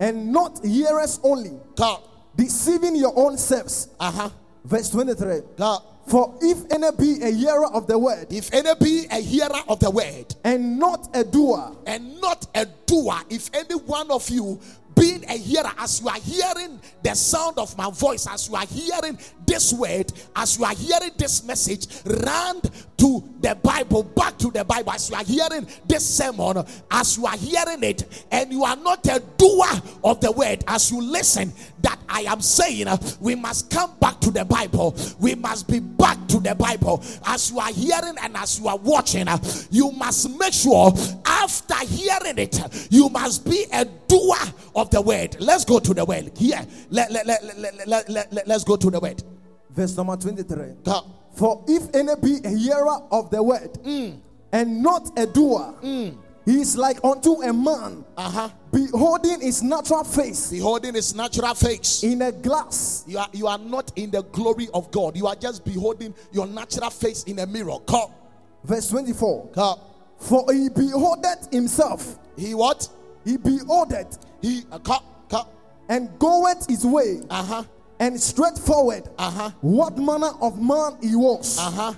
and 0.00 0.32
not 0.32 0.64
hearers 0.64 1.20
only, 1.22 1.58
Go. 1.74 2.02
deceiving 2.36 2.96
your 2.96 3.12
own 3.18 3.36
selves. 3.36 3.88
Uh 4.00 4.10
huh. 4.10 4.30
Verse 4.64 4.88
23. 4.90 5.40
Go. 5.56 5.78
For 6.06 6.38
if 6.40 6.70
any 6.70 6.90
be 6.96 7.22
a 7.22 7.30
hearer 7.30 7.66
of 7.66 7.86
the 7.86 7.98
word, 7.98 8.28
If 8.30 8.52
any 8.52 8.74
be 8.76 9.06
a 9.10 9.20
hearer 9.20 9.60
of 9.68 9.80
the 9.80 9.90
word 9.90 10.34
and 10.44 10.78
not 10.78 11.08
a 11.14 11.24
doer, 11.24 11.76
and 11.86 12.20
not 12.20 12.46
a 12.54 12.66
doer, 12.86 13.16
if 13.28 13.50
any 13.52 13.74
one 13.74 14.10
of 14.10 14.28
you 14.30 14.60
being 14.96 15.24
a 15.28 15.34
hearer, 15.34 15.70
as 15.78 16.00
you 16.00 16.08
are 16.08 16.20
hearing 16.20 16.80
the 17.02 17.14
sound 17.14 17.58
of 17.58 17.76
my 17.76 17.90
voice, 17.90 18.26
as 18.26 18.48
you 18.48 18.56
are 18.56 18.66
hearing 18.66 19.18
this 19.46 19.72
word, 19.72 20.12
as 20.34 20.58
you 20.58 20.64
are 20.64 20.74
hearing 20.74 21.10
this 21.16 21.44
message, 21.44 21.86
run 22.04 22.60
to 22.96 23.22
the 23.40 23.54
Bible, 23.62 24.02
back 24.02 24.38
to 24.38 24.50
the 24.50 24.64
Bible, 24.64 24.92
as 24.92 25.10
you 25.10 25.16
are 25.16 25.24
hearing 25.24 25.66
this 25.86 26.04
sermon, 26.04 26.64
as 26.90 27.16
you 27.16 27.26
are 27.26 27.36
hearing 27.36 27.82
it, 27.82 28.26
and 28.32 28.50
you 28.50 28.64
are 28.64 28.76
not 28.76 29.06
a 29.06 29.22
doer 29.36 29.82
of 30.02 30.20
the 30.20 30.32
word, 30.32 30.64
as 30.66 30.90
you 30.90 31.00
listen, 31.00 31.52
that 31.82 31.98
I 32.08 32.22
am 32.22 32.40
saying, 32.40 32.86
we 33.20 33.34
must 33.34 33.70
come 33.70 33.92
back 34.00 34.20
to 34.20 34.30
the 34.30 34.44
Bible. 34.44 34.96
We 35.20 35.34
must 35.34 35.68
be 35.68 35.78
back 35.80 36.26
to 36.28 36.40
the 36.40 36.54
Bible. 36.54 37.02
As 37.26 37.50
you 37.50 37.58
are 37.58 37.72
hearing 37.72 38.16
and 38.22 38.36
as 38.36 38.58
you 38.58 38.68
are 38.68 38.78
watching, 38.78 39.26
you 39.70 39.92
must 39.92 40.36
make 40.38 40.52
sure 40.52 40.92
after 41.24 41.76
hearing 41.86 42.38
it, 42.38 42.88
you 42.90 43.08
must 43.08 43.44
be 43.44 43.66
a 43.72 43.84
doer 43.84 44.36
of 44.74 44.85
the 44.90 45.00
word. 45.00 45.36
Let's 45.40 45.64
go 45.64 45.78
to 45.78 45.94
the 45.94 46.04
word. 46.04 46.32
Here, 46.36 46.64
let, 46.90 47.10
let, 47.12 47.26
let, 47.26 47.44
let, 47.58 47.86
let, 47.88 48.08
let, 48.08 48.32
let, 48.32 48.50
us 48.50 48.64
go 48.64 48.76
to 48.76 48.90
the 48.90 49.00
word. 49.00 49.22
verse 49.70 49.96
number 49.96 50.16
23. 50.16 50.56
Go. 50.84 51.00
For 51.36 51.62
if 51.68 51.94
any 51.94 52.12
be 52.22 52.38
a 52.44 52.50
hearer 52.50 52.98
of 53.10 53.30
the 53.30 53.42
word, 53.42 53.72
Mm. 53.84 54.18
and 54.52 54.82
not 54.82 55.10
a 55.18 55.26
doer, 55.26 55.74
he 55.82 56.60
is 56.60 56.76
like 56.76 57.02
unto 57.04 57.42
a 57.42 57.52
man 57.52 58.04
Uh 58.16 58.30
huh. 58.30 58.48
beholding 58.72 59.40
his 59.40 59.62
natural 59.64 60.04
face 60.04 60.50
Beholding 60.50 60.94
his 60.94 61.14
natural 61.14 61.54
face. 61.54 62.02
in 62.04 62.22
a 62.22 62.30
glass. 62.32 63.04
You 63.06 63.18
are, 63.18 63.28
you 63.32 63.46
are 63.48 63.58
not 63.58 63.90
in 63.96 64.10
the 64.12 64.22
glory 64.22 64.68
of 64.72 64.90
God. 64.92 65.16
You 65.16 65.26
are 65.26 65.34
just 65.36 65.64
beholding 65.64 66.14
your 66.32 66.46
natural 66.46 66.90
face 66.90 67.24
in 67.24 67.38
a 67.40 67.46
mirror. 67.46 67.78
Come. 67.86 68.10
Verse 68.64 68.88
24. 68.88 69.48
Come. 69.54 69.78
For 70.18 70.44
he 70.52 70.68
beholdeth 70.70 71.52
himself, 71.52 72.16
He 72.38 72.54
what? 72.54 72.88
he 73.24 73.36
beholdeth, 73.36 74.18
He 74.46 74.62
uh, 74.70 74.78
and 75.88 76.08
goeth 76.18 76.66
his 76.68 76.84
way, 76.84 77.20
Uh 77.30 77.42
huh. 77.42 77.62
and 78.00 78.20
straightforward 78.20 79.08
Uh 79.18 79.30
huh. 79.30 79.50
what 79.60 79.98
manner 79.98 80.30
of 80.40 80.60
man 80.60 80.98
he 81.02 81.14
was. 81.16 81.58
Uh 81.58 81.70
huh. 81.70 81.92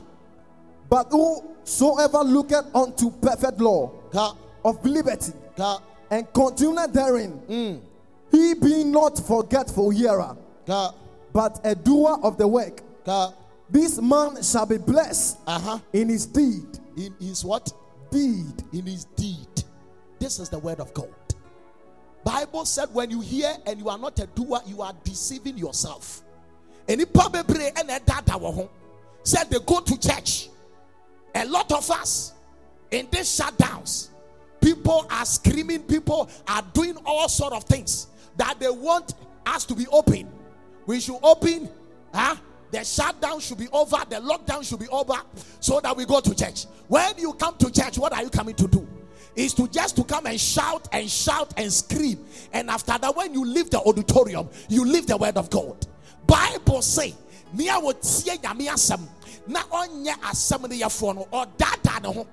But 0.89 1.09
whosoever 1.11 2.19
looketh 2.19 2.75
unto 2.75 3.11
perfect 3.11 3.61
law 3.61 3.91
of 4.65 4.85
liberty, 4.85 5.33
and 6.11 6.33
continueth 6.33 6.93
therein, 6.93 7.41
Mm. 7.49 7.81
he 8.31 8.55
be 8.55 8.85
not 8.85 9.19
forgetful 9.19 9.91
hearer, 9.91 10.37
but 11.33 11.61
a 11.65 11.75
doer 11.75 12.19
of 12.23 12.37
the 12.39 12.47
work. 12.49 12.83
This 13.71 14.01
man 14.01 14.43
shall 14.43 14.65
be 14.67 14.79
blessed 14.79 15.39
Uh 15.47 15.59
huh. 15.61 15.79
in 15.93 16.09
his 16.09 16.25
deed. 16.27 16.79
In 16.97 17.15
his 17.21 17.45
what? 17.45 17.71
Deed. 18.11 18.65
In 18.73 18.87
his 18.87 19.05
deed. 19.17 19.65
This 20.19 20.39
is 20.39 20.49
the 20.49 20.59
word 20.59 20.81
of 20.81 20.93
God. 20.95 21.11
Bible 22.25 22.65
said 22.65 22.89
when 22.93 23.11
you 23.11 23.21
hear 23.21 23.55
and 23.67 23.79
you 23.79 23.89
are 23.89 23.99
not 23.99 24.19
a 24.19 24.27
doer, 24.27 24.61
you 24.67 24.83
are 24.83 24.93
deceiving 25.05 25.57
yourself. 25.57 26.23
And. 26.89 27.01
Said 29.23 29.51
they 29.51 29.59
go 29.67 29.81
to 29.81 30.01
church. 30.01 30.49
A 31.35 31.45
lot 31.45 31.71
of 31.73 31.91
us 31.91 32.33
in 32.91 33.07
these 33.11 33.39
shutdowns, 33.39 34.09
people 34.61 35.07
are 35.11 35.27
screaming, 35.27 35.83
people 35.83 36.31
are 36.47 36.63
doing 36.73 36.97
all 37.05 37.29
sort 37.29 37.53
of 37.53 37.65
things 37.65 38.07
that 38.37 38.59
they 38.59 38.71
want 38.71 39.15
us 39.47 39.65
to 39.67 39.75
be 39.75 39.87
open. 39.89 40.31
We 40.87 41.01
should 41.01 41.19
open, 41.23 41.69
huh? 42.15 42.37
The 42.71 42.85
shutdown 42.85 43.41
should 43.41 43.59
be 43.59 43.69
over, 43.69 43.97
the 44.09 44.17
lockdown 44.17 44.67
should 44.67 44.81
be 44.81 44.89
over, 44.89 45.15
so 45.61 45.81
that 45.81 45.97
we 45.97 46.05
go 46.07 46.21
to 46.21 46.35
church. 46.35 46.67
When 46.87 47.19
you 47.19 47.33
come 47.35 47.57
to 47.57 47.71
church, 47.71 47.99
what 47.99 48.13
are 48.13 48.23
you 48.23 48.31
coming 48.31 48.55
to 48.57 48.69
do? 48.69 48.87
Is 49.39 49.55
to 49.55 49.69
just 49.69 49.95
to 49.95 50.03
come 50.03 50.27
and 50.27 50.41
shout 50.41 50.89
and 50.91 51.09
shout 51.09 51.55
and 51.57 51.73
scream. 51.73 52.27
And 52.53 52.69
after 52.69 52.99
that, 52.99 53.15
when 53.15 53.33
you 53.33 53.45
leave 53.45 53.71
the 53.71 53.79
auditorium, 53.79 54.49
you 54.69 54.85
leave 54.85 55.07
the 55.07 55.17
word 55.17 55.37
of 55.37 55.49
God. 55.49 55.87
Bible 56.27 56.83
say, 56.83 57.15
"Nia 57.53 57.79
wo 57.79 57.93
tie 57.93 58.37
nyame 58.39 58.67
asɛm. 58.67 59.01
Na 59.47 59.63
ɔnyɛ 59.63 60.19
asɛm 60.23 60.63
no 60.63 60.69
yɛfoɔ 60.69 61.15
no 61.15 61.29
ɔdaadaa 61.33 62.03
ne 62.03 62.13
ho. 62.13 62.27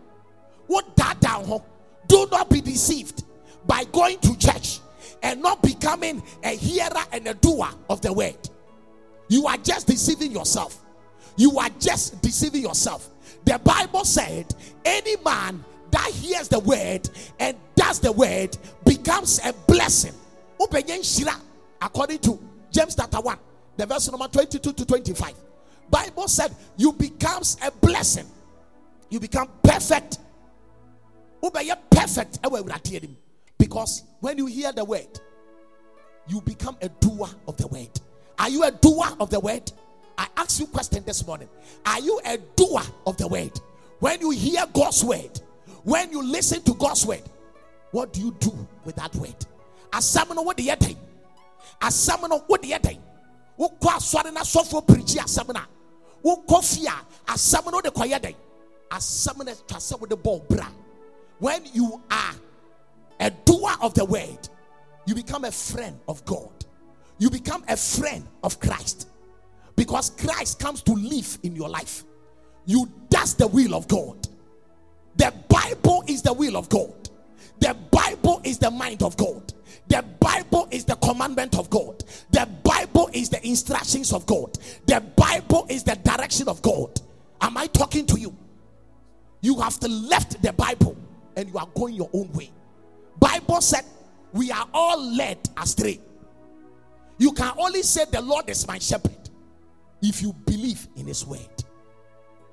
Wo 0.68 0.82
daadaa 0.96 1.46
ho. 1.46 1.64
Do 2.08 2.28
not 2.32 2.50
be 2.50 2.60
deceived 2.60 3.24
by 3.68 3.84
going 3.84 4.18
to 4.22 4.36
church 4.38 4.80
and 5.22 5.44
not 5.44 5.62
becoming 5.62 6.24
a 6.44 6.56
hearer 6.56 7.06
and 7.12 7.28
a 7.28 7.36
doer 7.36 7.70
of 7.88 8.02
the 8.02 8.12
word. 8.12 8.50
You 9.28 9.46
are 9.46 9.58
just 9.58 9.86
deceiving 9.86 10.32
yourself. 10.32 10.82
You 11.36 11.60
are 11.60 11.70
just 11.80 12.20
deceiving 12.24 12.64
yourself. 12.64 13.10
The 13.44 13.60
bible 13.60 14.06
said 14.06 14.56
any 14.84 15.18
man 15.18 15.64
that 15.92 16.12
hears 16.12 16.48
the 16.48 16.60
word 16.60 17.10
and 17.40 17.58
does 17.76 18.00
the 18.00 18.12
word 18.12 18.58
becomes 18.86 19.40
a 19.46 19.54
blessing. 19.68 20.14
According 21.82 22.20
to 22.20 22.40
james 22.72 22.96
chapter 22.96 23.22
1 23.22 23.38
the 23.78 23.86
verse 23.86 24.10
number 24.10 24.28
22 24.28 24.74
to 24.74 24.86
25 24.86 25.34
bible 25.90 26.28
said 26.28 26.54
you 26.78 26.92
becomes 26.94 27.58
a 27.64 27.72
blessing. 27.72 28.26
You 29.10 29.20
become 29.20 29.50
perfect. 29.64 30.18
Perfect 31.92 32.40
because 33.58 34.04
when 34.20 34.38
you 34.38 34.46
hear 34.48 34.72
the 34.72 34.84
word 34.84 35.20
you 36.28 36.42
become 36.42 36.76
a 36.82 36.90
doer 36.90 37.30
of 37.48 37.58
the 37.58 37.68
word. 37.68 37.90
Are 38.40 38.50
you 38.50 38.64
a 38.64 38.72
doer 38.72 39.06
of 39.20 39.30
the 39.30 39.40
word? 39.40 39.72
I 40.18 40.28
asked 40.38 40.60
you 40.60 40.68
question 40.68 41.04
this 41.06 41.26
morning. 41.26 41.50
Are 41.86 42.00
you 42.00 42.20
a 42.26 42.38
doer 42.56 42.82
of 43.06 43.18
the 43.18 43.28
word? 43.28 43.52
When 44.00 44.20
you 44.22 44.32
hear 44.32 44.66
god's 44.74 45.04
word 45.04 45.42
when 45.86 46.12
you 46.12 46.22
listen 46.22 46.62
to 46.64 46.74
god's 46.74 47.06
word 47.06 47.24
what 47.92 48.12
do 48.12 48.20
you 48.20 48.36
do 48.40 48.68
with 48.84 48.96
that 48.98 49.16
word? 49.16 49.46
Asɛm 49.92 50.36
no 50.36 50.42
wode 50.42 50.58
yɛ 50.58 50.76
dɛn 50.78 50.98
asɛm 51.80 52.30
no 52.30 52.44
wode 52.48 52.64
yɛ 52.64 52.80
dɛn 52.82 53.00
wokɔ 53.58 53.90
asɔre 53.96 54.34
na 54.34 54.42
wode 57.72 57.94
kɔyɛ 57.94 58.20
dɛn 58.20 58.36
asɛm 58.92 60.00
wode 60.02 60.24
bra 60.50 60.68
when 61.40 61.62
you 61.74 62.02
are 62.12 62.34
a 63.20 63.30
doer 63.30 63.72
of 63.82 63.94
the 63.94 64.06
word, 64.06 64.50
you 65.06 65.16
become 65.16 65.46
a 65.46 65.52
friend 65.52 66.00
of 66.08 66.24
God. 66.26 66.50
You 67.18 67.30
become 67.30 67.64
a 67.68 67.78
friend 67.78 68.26
of 68.44 68.60
Christ. 68.60 69.10
Because 69.76 70.10
Christ 70.12 70.60
comes 70.60 70.82
to 70.84 70.94
live 70.94 71.38
in 71.44 71.56
your 71.56 71.70
life. 71.70 72.04
You 72.66 72.90
does 73.10 73.36
the 73.36 73.48
will 73.48 73.76
of 73.76 73.88
God. 73.88 74.28
The 75.18 75.34
Bible 75.86 76.04
is 76.08 76.24
the 76.24 76.34
will 76.34 76.58
of 76.58 76.68
God. 76.68 77.10
The 77.60 77.76
Bible 77.92 78.42
is 78.44 78.58
the 78.58 78.72
mind 78.72 79.04
of 79.04 79.16
God. 79.18 79.54
The 79.88 80.04
Bible 80.20 80.68
is 80.72 80.84
the 80.84 80.96
commandment 80.96 81.60
of 81.60 81.70
God. 81.70 82.04
The 82.32 82.50
Bible 82.64 83.08
is 83.14 83.30
the 83.30 83.46
instructions 83.46 84.12
of 84.12 84.26
God. 84.26 84.58
The 84.88 85.02
Bible 85.16 85.68
is 85.70 85.84
the 85.84 85.96
direction 85.98 86.50
of 86.50 86.64
God. 86.64 87.00
Am 87.40 87.56
I 87.56 87.68
talking 87.68 88.08
to 88.08 88.20
you? 88.20 88.36
You 89.42 89.60
have 89.60 89.80
to 89.82 89.88
left 89.88 90.42
the 90.42 90.54
Bible 90.54 90.98
and 91.36 91.48
you 91.50 91.58
are 91.60 91.68
going 91.76 91.94
your 91.94 92.10
own 92.14 92.32
way. 92.32 92.52
Bible 93.20 93.62
said 93.62 93.86
we 94.34 94.52
are 94.52 94.68
all 94.74 95.00
led 95.16 95.38
astray. 95.56 96.00
You 97.20 97.32
can 97.32 97.54
only 97.60 97.84
say 97.84 98.06
the 98.12 98.22
Lord 98.22 98.50
is 98.50 98.68
my 98.68 98.80
shepherd 98.80 99.30
if 100.02 100.24
you 100.24 100.34
believe 100.34 100.88
in 100.96 101.06
his 101.06 101.28
word. 101.28 101.64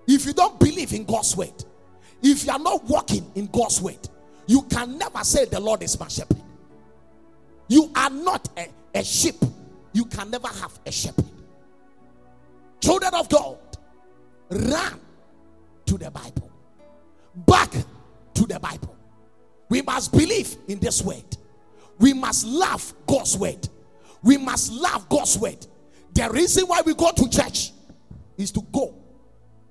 If 0.06 0.26
you 0.26 0.34
don't 0.34 0.60
believe 0.60 0.92
in 0.92 1.04
God's 1.04 1.34
word, 1.34 1.64
if 2.22 2.46
you 2.46 2.52
are 2.52 2.58
not 2.58 2.84
walking 2.84 3.30
in 3.34 3.46
God's 3.46 3.80
word, 3.80 4.08
you 4.46 4.62
can 4.62 4.98
never 4.98 5.24
say 5.24 5.44
the 5.44 5.60
Lord 5.60 5.82
is 5.82 5.98
my 5.98 6.08
shepherd. 6.08 6.40
You 7.68 7.90
are 7.94 8.10
not 8.10 8.48
a, 8.56 8.68
a 8.94 9.04
sheep. 9.04 9.36
You 9.92 10.04
can 10.04 10.30
never 10.30 10.48
have 10.48 10.78
a 10.84 10.92
shepherd. 10.92 11.24
Children 12.80 13.14
of 13.14 13.28
God, 13.28 13.58
run 14.50 15.00
to 15.86 15.98
the 15.98 16.10
Bible. 16.10 16.50
Back 17.34 17.72
to 18.34 18.46
the 18.46 18.58
Bible. 18.58 18.96
We 19.68 19.82
must 19.82 20.12
believe 20.12 20.56
in 20.68 20.78
this 20.80 21.02
word. 21.02 21.24
We 21.98 22.12
must 22.12 22.46
love 22.46 22.92
God's 23.06 23.36
word. 23.36 23.68
We 24.22 24.36
must 24.36 24.72
love 24.72 25.08
God's 25.08 25.38
word. 25.38 25.66
The 26.14 26.28
reason 26.30 26.64
why 26.66 26.82
we 26.84 26.94
go 26.94 27.10
to 27.10 27.28
church 27.28 27.72
is 28.36 28.50
to 28.52 28.60
go 28.72 28.94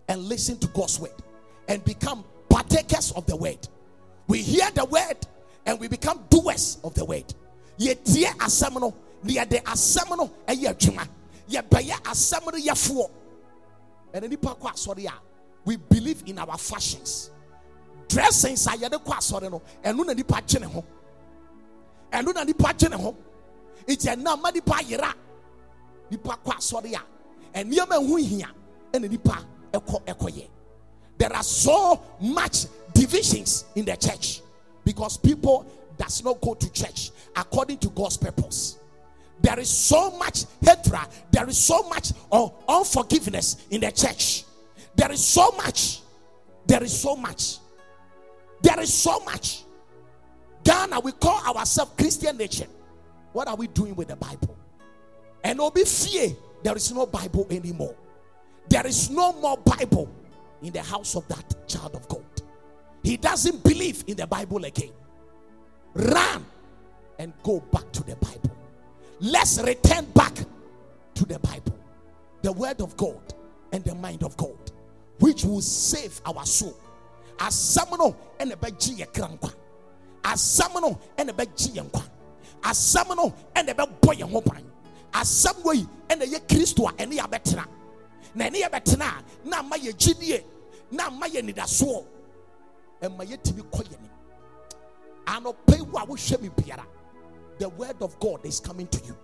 and 0.08 0.24
listen 0.24 0.58
to 0.60 0.68
God's 0.68 1.00
word 1.00 1.14
and 1.68 1.84
become 1.86 2.24
partakers 2.52 3.12
of 3.14 3.26
the 3.26 3.36
word. 3.36 3.68
We 4.28 4.40
hear 4.42 4.70
the 4.72 4.86
word 4.86 5.18
and 5.66 5.80
we 5.80 5.88
become 5.88 6.24
doers 6.30 6.78
of 6.84 6.94
the 6.94 7.06
word. 7.06 7.34
Yɛtie 7.80 8.26
asɛm 8.38 8.80
no 8.80 8.94
na 9.24 9.34
yɛde 9.34 9.64
asɛm 9.64 10.18
no 10.18 10.30
ɛyɛ 10.48 10.76
adwuma. 10.76 11.08
Yɛbɛyɛ 11.50 12.02
asɛm 12.04 12.46
no 12.46 12.60
yɛfoɔ. 12.60 13.10
And 14.14 14.30
nipa 14.30 14.56
kɔ 14.56 14.72
asɔre 14.74 15.06
a 15.08 15.14
we 15.64 15.78
believe 15.78 16.24
in 16.26 16.38
our 16.40 16.58
fashions. 16.58 17.32
Dressings 18.08 18.68
a 18.68 18.72
yɛde 18.72 19.02
kɔ 19.04 19.14
asɔre 19.18 19.50
no 19.50 19.62
ɛno 19.84 20.06
na 20.06 20.14
nipa 20.14 20.42
gye 20.46 20.60
ne 20.60 20.68
ho. 20.68 20.84
Ɛno 22.12 22.34
na 22.36 22.44
nipa 22.44 22.74
gye 22.74 22.90
ne 22.90 22.98
ho. 22.98 23.16
Nti 23.88 24.16
ɛnam 24.16 24.42
ma 24.42 24.50
nipa 24.52 24.74
yera. 24.84 25.14
Nipa 26.10 26.38
kɔ 26.46 26.58
asɔre 26.58 26.94
a 26.96 27.58
ɛnneɛma 27.58 27.98
ɛho 28.06 28.20
hia 28.20 28.50
ɛna 28.92 29.10
nipa 29.10 29.46
ɛkɔ 29.72 30.04
ɛkɔyɛ. 30.06 30.48
There 31.22 31.32
are 31.36 31.44
so 31.44 32.02
much 32.20 32.66
divisions 32.96 33.66
in 33.76 33.86
the 33.86 33.96
church 33.96 34.42
because 34.84 35.18
people 35.18 35.68
does 35.96 36.24
not 36.24 36.42
go 36.42 36.56
to 36.56 36.74
church 36.74 37.12
according 37.36 37.78
to 37.78 37.90
God's 37.90 38.18
purpose. 38.18 38.80
There 39.40 39.60
is 39.60 39.70
so 39.70 40.18
much 40.18 40.46
hatred, 40.62 41.08
there 41.30 41.48
is 41.48 41.60
so 41.60 41.88
much 41.90 42.14
of 42.32 42.52
unforgiveness 42.68 43.68
in 43.70 43.82
the 43.82 43.92
church. 43.92 44.46
There 44.96 45.12
is 45.12 45.24
so 45.24 45.52
much, 45.52 46.00
there 46.66 46.84
is 46.84 47.00
so 47.00 47.16
much, 47.16 47.60
there 48.64 48.80
is 48.80 48.92
so 48.92 49.20
much. 49.20 49.62
Ghana, 50.64 51.02
we 51.02 51.12
call 51.12 51.56
ourselves 51.56 51.92
Christian 52.00 52.36
nation. 52.36 52.68
What 53.32 53.48
are 53.48 53.56
we 53.56 53.68
doing 53.68 53.96
with 53.96 54.08
the 54.08 54.16
Bible? 54.16 54.58
And 55.44 55.62
obi 55.62 55.84
fear, 55.84 56.32
there 56.64 56.76
is 56.76 56.92
no 56.92 57.06
Bible 57.06 57.46
anymore. 57.52 57.94
There 58.70 58.88
is 58.88 59.12
no 59.12 59.34
more 59.34 59.58
Bible 59.58 60.10
in 60.62 60.74
the 60.74 60.82
house 60.82 61.16
of 61.16 61.28
that 61.28 61.68
child 61.68 61.96
of 61.96 62.08
God. 62.08 62.24
He 63.04 63.18
doesn't 63.18 63.64
believe 63.64 64.04
in 64.08 64.18
the 64.18 64.28
Bible 64.28 64.64
again. 64.66 64.92
Run 65.94 66.46
and 67.20 67.34
go 67.44 67.60
back 67.60 67.92
to 67.94 68.04
the 68.04 68.16
Bible. 68.18 68.56
Let's 69.20 69.62
return 69.62 70.06
back 70.14 70.36
to 71.16 71.26
the 71.26 71.40
Bible, 71.40 71.78
the 72.42 72.52
Word 72.52 72.82
of 72.82 72.96
God 72.98 73.34
and 73.72 73.84
the 73.84 73.96
mind 73.96 74.24
of 74.24 74.36
God, 74.38 74.72
which 75.20 75.44
will 75.44 75.62
save 75.62 76.20
our 76.26 76.46
soul. 76.46 76.76
As 77.40 77.56
someone 77.56 78.16
and 78.40 78.52
a 78.52 78.56
beji 78.56 79.00
ye. 79.00 79.06
As 80.24 80.42
someone 80.42 80.96
and 81.18 81.30
a 81.30 81.34
beji 81.34 81.76
yankwa. 81.76 82.04
As 82.64 82.78
someone 82.78 83.34
and 83.56 83.70
a 83.70 83.74
boy 83.74 84.14
and 84.20 84.30
hopan. 84.32 84.64
As 85.14 85.30
some 85.30 85.64
way 85.64 85.86
and 86.10 86.22
ye 86.22 86.38
Christo 86.48 86.90
and 86.98 87.14
ya 87.14 87.26
betra. 87.28 87.66
Na 88.36 88.50
ne 88.50 88.62
yɛbɛtena 88.62 89.24
na 89.46 89.62
ma 89.62 89.76
yɛ 89.76 89.94
gyidie 89.94 90.44
na 90.92 91.10
ma 91.10 91.28
yɛ 91.28 91.42
nidasoɔ 91.42 92.06
ɛma 93.02 93.26
yɛtumi 93.26 93.64
kɔ 93.70 93.84
yɛ 93.84 94.00
nim 94.02 94.12
anɔpɛ 95.26 95.82
wo 95.92 96.00
a 96.00 96.06
wohwɛ 96.06 96.42
me 96.42 96.50
biara 96.50 96.86
the 97.60 97.70
word 97.70 98.02
of 98.02 98.20
god 98.20 98.44
is 98.44 98.60
coming 98.60 98.88
to 98.88 99.06
you. 99.06 99.16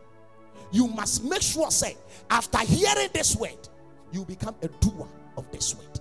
You 0.72 0.88
must 0.88 1.24
make 1.24 1.42
sure 1.42 1.72
say 1.72 1.98
after 2.30 2.60
hearing 2.60 3.10
this 3.14 3.36
word 3.36 3.68
you 4.12 4.26
become 4.26 4.56
a 4.62 4.68
doer 4.68 5.08
of 5.38 5.50
this 5.52 5.76
word. 5.76 6.00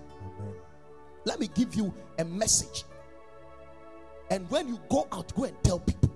Let 1.25 1.41
me 1.41 1.49
give 1.55 1.75
you 1.75 1.95
a 2.19 2.25
message. 2.25 2.85
And 4.31 4.49
when 4.51 4.69
you 4.69 4.79
go 4.91 5.07
out 5.13 5.35
go 5.35 5.45
and 5.45 5.57
tell 5.63 5.79
people 5.79 6.11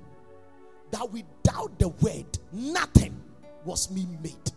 that 0.90 1.11
without 1.11 1.79
the 1.79 1.88
word 1.88 2.38
nothing 2.53 3.18
was 3.64 3.87
being 3.87 4.18
made 4.22 4.53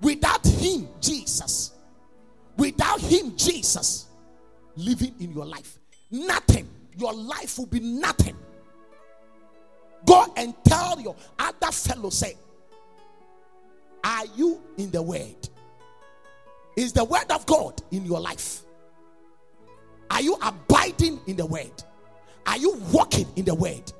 without 0.00 0.44
him 0.46 0.88
jesus 1.00 1.72
without 2.56 3.00
him 3.00 3.36
jesus 3.36 4.06
living 4.76 5.14
in 5.20 5.32
your 5.32 5.46
life 5.46 5.78
nothing 6.10 6.68
your 6.96 7.12
life 7.12 7.58
will 7.58 7.66
be 7.66 7.80
nothing. 7.80 8.36
Go 10.06 10.26
and 10.36 10.54
tell 10.64 11.00
your 11.00 11.16
other 11.38 11.72
fellow 11.72 12.10
say 12.10 12.36
are 14.04 14.24
you 14.36 14.62
in 14.78 14.90
the 14.90 15.02
word? 15.02 15.48
Is 16.76 16.92
the 16.92 17.04
word 17.04 17.30
of 17.30 17.44
god 17.46 17.82
in 17.90 18.04
your 18.04 18.20
life? 18.20 18.62
Are 20.10 20.22
you 20.22 20.36
abiding 20.40 21.20
in 21.26 21.36
the 21.36 21.46
word? 21.46 21.82
Are 22.46 22.56
you 22.56 22.74
walking 22.92 23.26
in 23.34 23.44
the 23.44 23.54
word? 23.54 23.92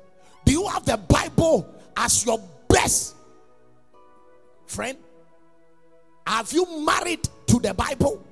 Do 0.45 0.53
you 0.53 0.65
have 0.67 0.85
the 0.85 0.97
bible 0.97 1.75
as 1.97 2.25
your 2.25 2.39
best 2.69 3.15
friend 4.65 4.97
have 6.27 6.51
you 6.51 6.85
married 6.85 7.27
to 7.47 7.59
the 7.59 7.73
bible 7.73 8.23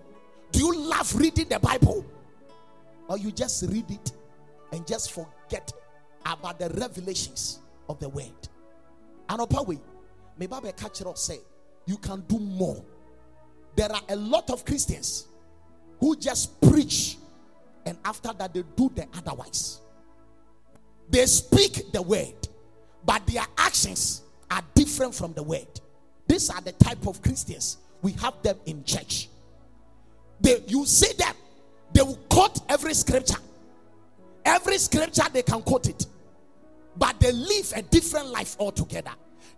do 0.52 0.60
you 0.60 0.76
love 0.90 1.16
reading 1.16 1.48
the 1.50 1.60
bible 1.60 2.06
or 3.08 3.18
you 3.18 3.32
just 3.32 3.64
read 3.70 3.90
it 3.90 4.12
and 4.72 4.86
just 4.86 5.12
forget 5.12 5.72
about 6.26 6.60
the 6.60 6.70
revelations 6.70 7.60
of 7.88 8.00
the 8.00 8.10
word. 8.10 8.32
And 9.30 9.68
way, 9.68 9.80
may 10.38 10.48
Bible 10.48 10.72
catch 10.74 11.02
say 11.18 11.40
you 11.86 11.98
can 11.98 12.22
do 12.22 12.40
more. 12.40 12.84
There 13.76 13.92
are 13.92 14.02
a 14.10 14.16
lot 14.16 14.50
of 14.50 14.66
Christians 14.66 15.28
who 16.00 16.16
just 16.16 16.60
preach 16.62 17.18
and 17.86 17.98
after 18.04 18.34
that 18.34 18.54
they 18.54 18.64
do 18.76 18.92
the 18.96 19.08
otherwise. 19.16 19.82
They 21.10 21.26
speak 21.28 21.92
the 21.92 22.02
word, 22.02 22.48
but 23.06 23.26
their 23.28 23.46
actions 23.58 24.24
are 24.50 24.64
different 24.74 25.14
from 25.14 25.34
the 25.34 25.44
word. 25.44 25.68
These 26.28 26.50
are 26.50 26.62
the 26.62 26.72
type 26.72 27.06
of 27.06 27.22
Christians 27.22 27.78
we 28.06 28.12
have 28.12 28.40
them 28.44 28.56
in 28.68 28.84
church. 28.84 29.30
They, 30.40 30.62
you 30.68 30.86
see 30.86 31.12
them, 31.18 31.34
they 31.92 32.04
will 32.04 32.20
quote 32.30 32.60
every 32.70 32.94
scripture. 32.94 33.40
Every 34.46 34.78
scripture 34.78 35.24
they 35.34 35.42
can 35.42 35.64
quote 35.64 35.90
it, 35.90 36.06
but 36.96 37.20
they 37.20 37.32
live 37.32 37.74
a 37.76 37.82
different 37.82 38.28
life 38.28 38.58
altogether. 38.60 39.10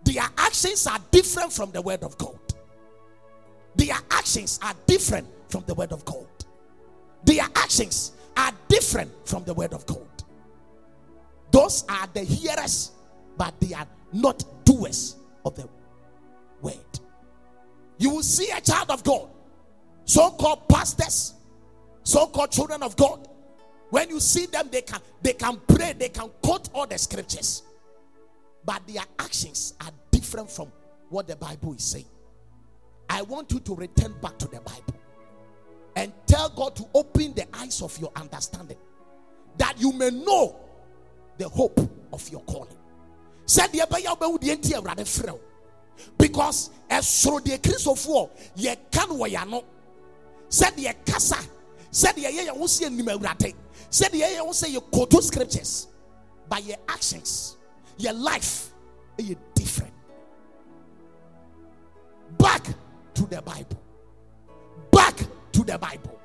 Their 0.06 0.24
actions 0.38 0.88
are 0.88 0.98
different 1.12 1.52
from 1.52 1.72
the 1.72 1.82
word 1.82 2.04
of 2.04 2.18
God. 2.18 2.40
Their 3.76 3.98
actions 4.12 4.62
are 4.64 4.74
different 4.86 5.28
from 5.50 5.66
the 5.68 5.74
word 5.74 5.92
of 5.92 6.06
God. 6.06 6.26
Their 7.26 7.44
actions 7.54 8.14
are 8.38 8.54
different 8.70 9.12
from 9.28 9.44
the 9.44 9.54
word 9.54 9.74
of 9.74 9.86
God. 9.86 10.08
Those 11.52 11.84
are 11.90 12.08
the 12.14 12.22
hearers, 12.22 12.92
but 13.38 13.60
they 13.60 13.74
are 13.74 13.88
not 14.14 14.46
doers 14.64 15.18
of 15.44 15.58
the 15.58 15.68
word. 16.62 16.76
You 17.98 18.12
will 18.12 18.24
see 18.24 18.50
a 18.52 18.62
child 18.62 18.92
of 18.92 19.04
God, 19.04 19.30
so 20.06 20.32
called 20.32 20.68
pastors, 20.70 21.34
so 22.04 22.28
called 22.28 22.52
children 22.52 22.84
of 22.84 22.96
God. 22.96 23.28
When 23.90 24.10
you 24.10 24.20
see 24.20 24.46
them, 24.46 24.70
they 24.72 24.82
can 24.82 25.00
they 25.22 25.34
can 25.34 25.60
pray, 25.68 25.94
they 25.94 26.10
can 26.10 26.30
quote 26.42 26.70
all 26.74 26.86
the 26.86 26.98
scriptures, 26.98 27.64
but 28.66 28.86
their 28.88 29.04
actions 29.20 29.74
are 29.82 29.92
different 30.12 30.52
from 30.52 30.72
what 31.10 31.28
the 31.28 31.36
Bible 31.36 31.74
is 31.74 31.84
saying. 31.84 32.06
I 33.10 33.22
want 33.22 33.52
you 33.52 33.60
to 33.62 33.76
return 33.76 34.14
back 34.22 34.38
to 34.40 34.48
the 34.48 34.60
Bible 34.60 34.96
and 35.96 36.14
tell 36.28 36.50
God 36.50 36.76
to 36.76 36.86
open 36.94 37.34
the 37.34 37.46
eyes 37.54 37.82
of 37.82 37.98
your 38.00 38.12
understanding 38.16 38.78
that 39.58 39.80
you 39.80 39.92
may 39.94 40.12
know 40.12 40.60
the 41.38 41.48
hope 41.50 41.80
of 42.14 42.30
your 42.30 42.42
calling. 42.42 42.78
Said 43.46 43.68
the 43.68 43.80
because 46.18 46.70
ɛsoro 46.90 47.40
deɛ 47.40 47.60
kristofoɔ 47.60 48.30
yɛka 48.58 49.10
no 49.10 49.16
wɔ 49.16 49.32
yɛ 49.32 49.42
ano. 49.42 49.64
Sɛdeɛ 50.50 50.96
kasa 51.06 51.38
sɛdeɛ 51.92 52.32
yɛyɛ 52.32 52.50
ho 52.50 52.66
sɛ 52.66 52.90
yɛnim 52.90 53.08
awurade 53.10 53.54
sɛdeɛ 53.90 54.22
yɛyɛ 54.22 54.40
ho 54.40 54.52
sɛ 54.52 55.24
scriptures 55.24 55.88
but 56.50 56.64
your 56.64 56.78
actions 56.88 57.58
your 57.98 58.14
life 58.14 58.72
is 59.18 59.36
different. 59.56 59.94
Back 62.38 62.68
to 63.16 63.26
the 63.26 63.42
bible. 63.42 63.82
Back 64.92 65.18
to 65.54 65.64
the 65.64 65.78
bible. 65.78 66.20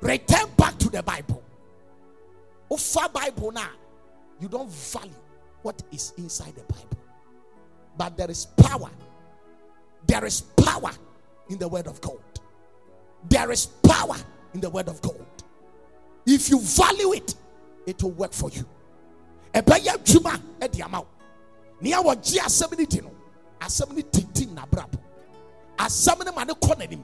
Return 0.00 0.46
back 0.56 0.76
to 0.78 0.90
the 0.90 1.02
bible. 1.02 1.42
Ofa 2.70 3.12
bible 3.12 3.52
now 3.52 3.70
you 4.40 4.48
don't 4.48 4.70
value 4.70 5.12
what 5.62 5.80
is 5.92 6.12
inside 6.18 6.54
the 6.54 6.62
bible 6.72 6.95
but 7.96 8.16
there 8.16 8.30
is 8.30 8.46
power. 8.46 8.90
There 10.06 10.24
is 10.24 10.40
power 10.40 10.90
in 11.48 11.58
the 11.58 11.68
word 11.68 11.86
of 11.86 12.00
god. 12.00 12.18
There 13.28 13.50
is 13.50 13.66
power 13.66 14.16
in 14.54 14.60
the 14.60 14.70
word 14.70 14.88
of 14.88 15.00
god. 15.02 15.26
If 16.26 16.50
you 16.50 16.60
value 16.60 17.12
it 17.14 17.34
it 17.86 18.02
will 18.02 18.10
work 18.12 18.32
for 18.32 18.50
you. 18.50 18.64
Ɛbɛyɛ 19.54 19.96
adwuma 19.96 20.40
ɛde 20.60 20.84
ama 20.84 21.00
wo 21.00 21.06
nea 21.80 21.96
wɔgye 22.02 22.38
asɛm 22.38 22.78
no 22.78 22.84
di 22.84 23.00
no. 23.00 23.10
Asɛm 23.60 23.92
no 23.96 24.02
tintim 24.02 24.54
n'abrabɔ 24.54 24.98
asɛm 25.78 26.24
no 26.24 26.32
ma 26.32 26.44
ne 26.44 26.52
kɔ 26.54 27.02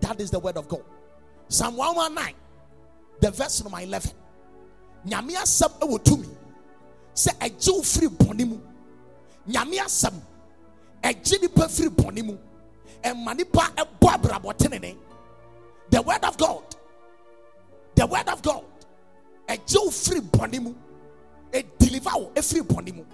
that 0.00 0.20
is 0.20 0.30
the 0.30 0.38
word 0.38 0.56
of 0.56 0.68
god. 0.68 0.84
Psalm 1.48 1.76
119 1.76 2.34
the 3.20 3.30
verse 3.30 3.62
number 3.62 3.80
11 3.80 4.12
nyame 5.06 5.30
asɛm 5.34 5.78
ɛwɔ 5.80 5.98
tumi. 6.04 6.28
Ɛgye 7.14 7.72
wo 7.72 7.82
firi 7.82 8.08
bɔne 8.08 8.48
mu 8.48 8.60
nyame 9.46 9.78
asɛm. 9.78 10.14
Ɛgye 11.02 11.40
nipa 11.42 11.68
firi 11.68 11.88
bɔne 11.88 12.24
mu. 12.24 12.38
Ɛma 13.02 13.36
nipa 13.36 13.60
ɛbɔ 13.76 14.08
abrabɔ 14.14 14.56
tenene. 14.58 14.96
The 15.90 16.00
word 16.02 16.24
of 16.24 16.36
god. 16.38 16.62
The 17.94 18.06
word 18.06 18.28
of 18.28 18.42
god. 18.42 18.64
Ɛgye 19.48 19.76
wo 19.84 19.90
firi 19.90 20.20
bɔne 20.20 20.62
mu. 20.62 20.74
Deliver 21.78 22.10
wo 22.14 22.30
ɛfiri 22.34 22.62
bɔne 22.62 22.94
mu. 22.94 23.04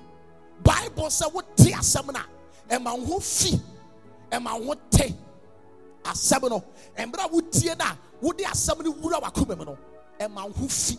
Bible 0.62 1.06
sɛ 1.08 1.32
wote 1.32 1.56
asɛm 1.56 2.12
no 2.12 2.20
a 2.20 2.74
ɛma 2.78 2.98
wo 2.98 3.04
ho 3.14 3.18
fi. 3.20 3.60
Ɛma 4.30 4.60
wo 4.60 4.66
ho 4.66 4.74
te. 4.90 5.14
Asɛm 6.04 6.48
no 6.48 6.64
mmerɛ 6.96 7.24
a 7.24 7.28
wotie 7.28 7.76
no 7.78 7.84
a 7.84 7.98
wode 8.20 8.38
asɛm 8.38 8.84
no 8.84 8.92
wura 8.92 9.20
wakoma 9.20 9.58
mu 9.58 9.64
no 9.64 9.78
ɛma 10.20 10.44
wo 10.46 10.52
ho 10.52 10.68
fi. 10.68 10.96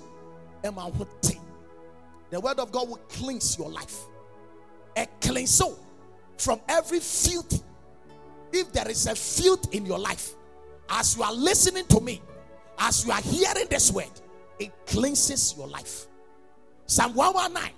Ɛma 0.64 0.92
wo 0.92 0.92
ho 0.92 1.08
te. 1.22 1.40
The 2.30 2.40
word 2.40 2.60
of 2.60 2.72
god 2.72 2.90
will 2.90 3.00
cleanse 3.10 3.58
your 3.58 3.70
life 3.70 4.06
a 4.96 5.08
cleanse 5.20 5.62
from 6.38 6.60
every 6.68 7.00
filth 7.00 7.64
if 8.52 8.72
there 8.74 8.90
is 8.90 9.08
a 9.08 9.16
filth 9.16 9.74
in 9.74 9.86
your 9.86 10.00
life 10.00 10.34
as 10.90 11.16
you 11.16 11.24
are 11.24 11.34
listening 11.34 11.86
to 11.88 12.00
me 12.02 12.22
as 12.80 13.06
you 13.06 13.12
are 13.12 13.22
hearing 13.22 13.68
this 13.70 13.92
word 13.92 14.10
it 14.60 14.72
cleanses 14.86 15.56
your 15.58 15.68
life 15.68 16.08
Psalm 16.92 17.14
119, 17.14 17.74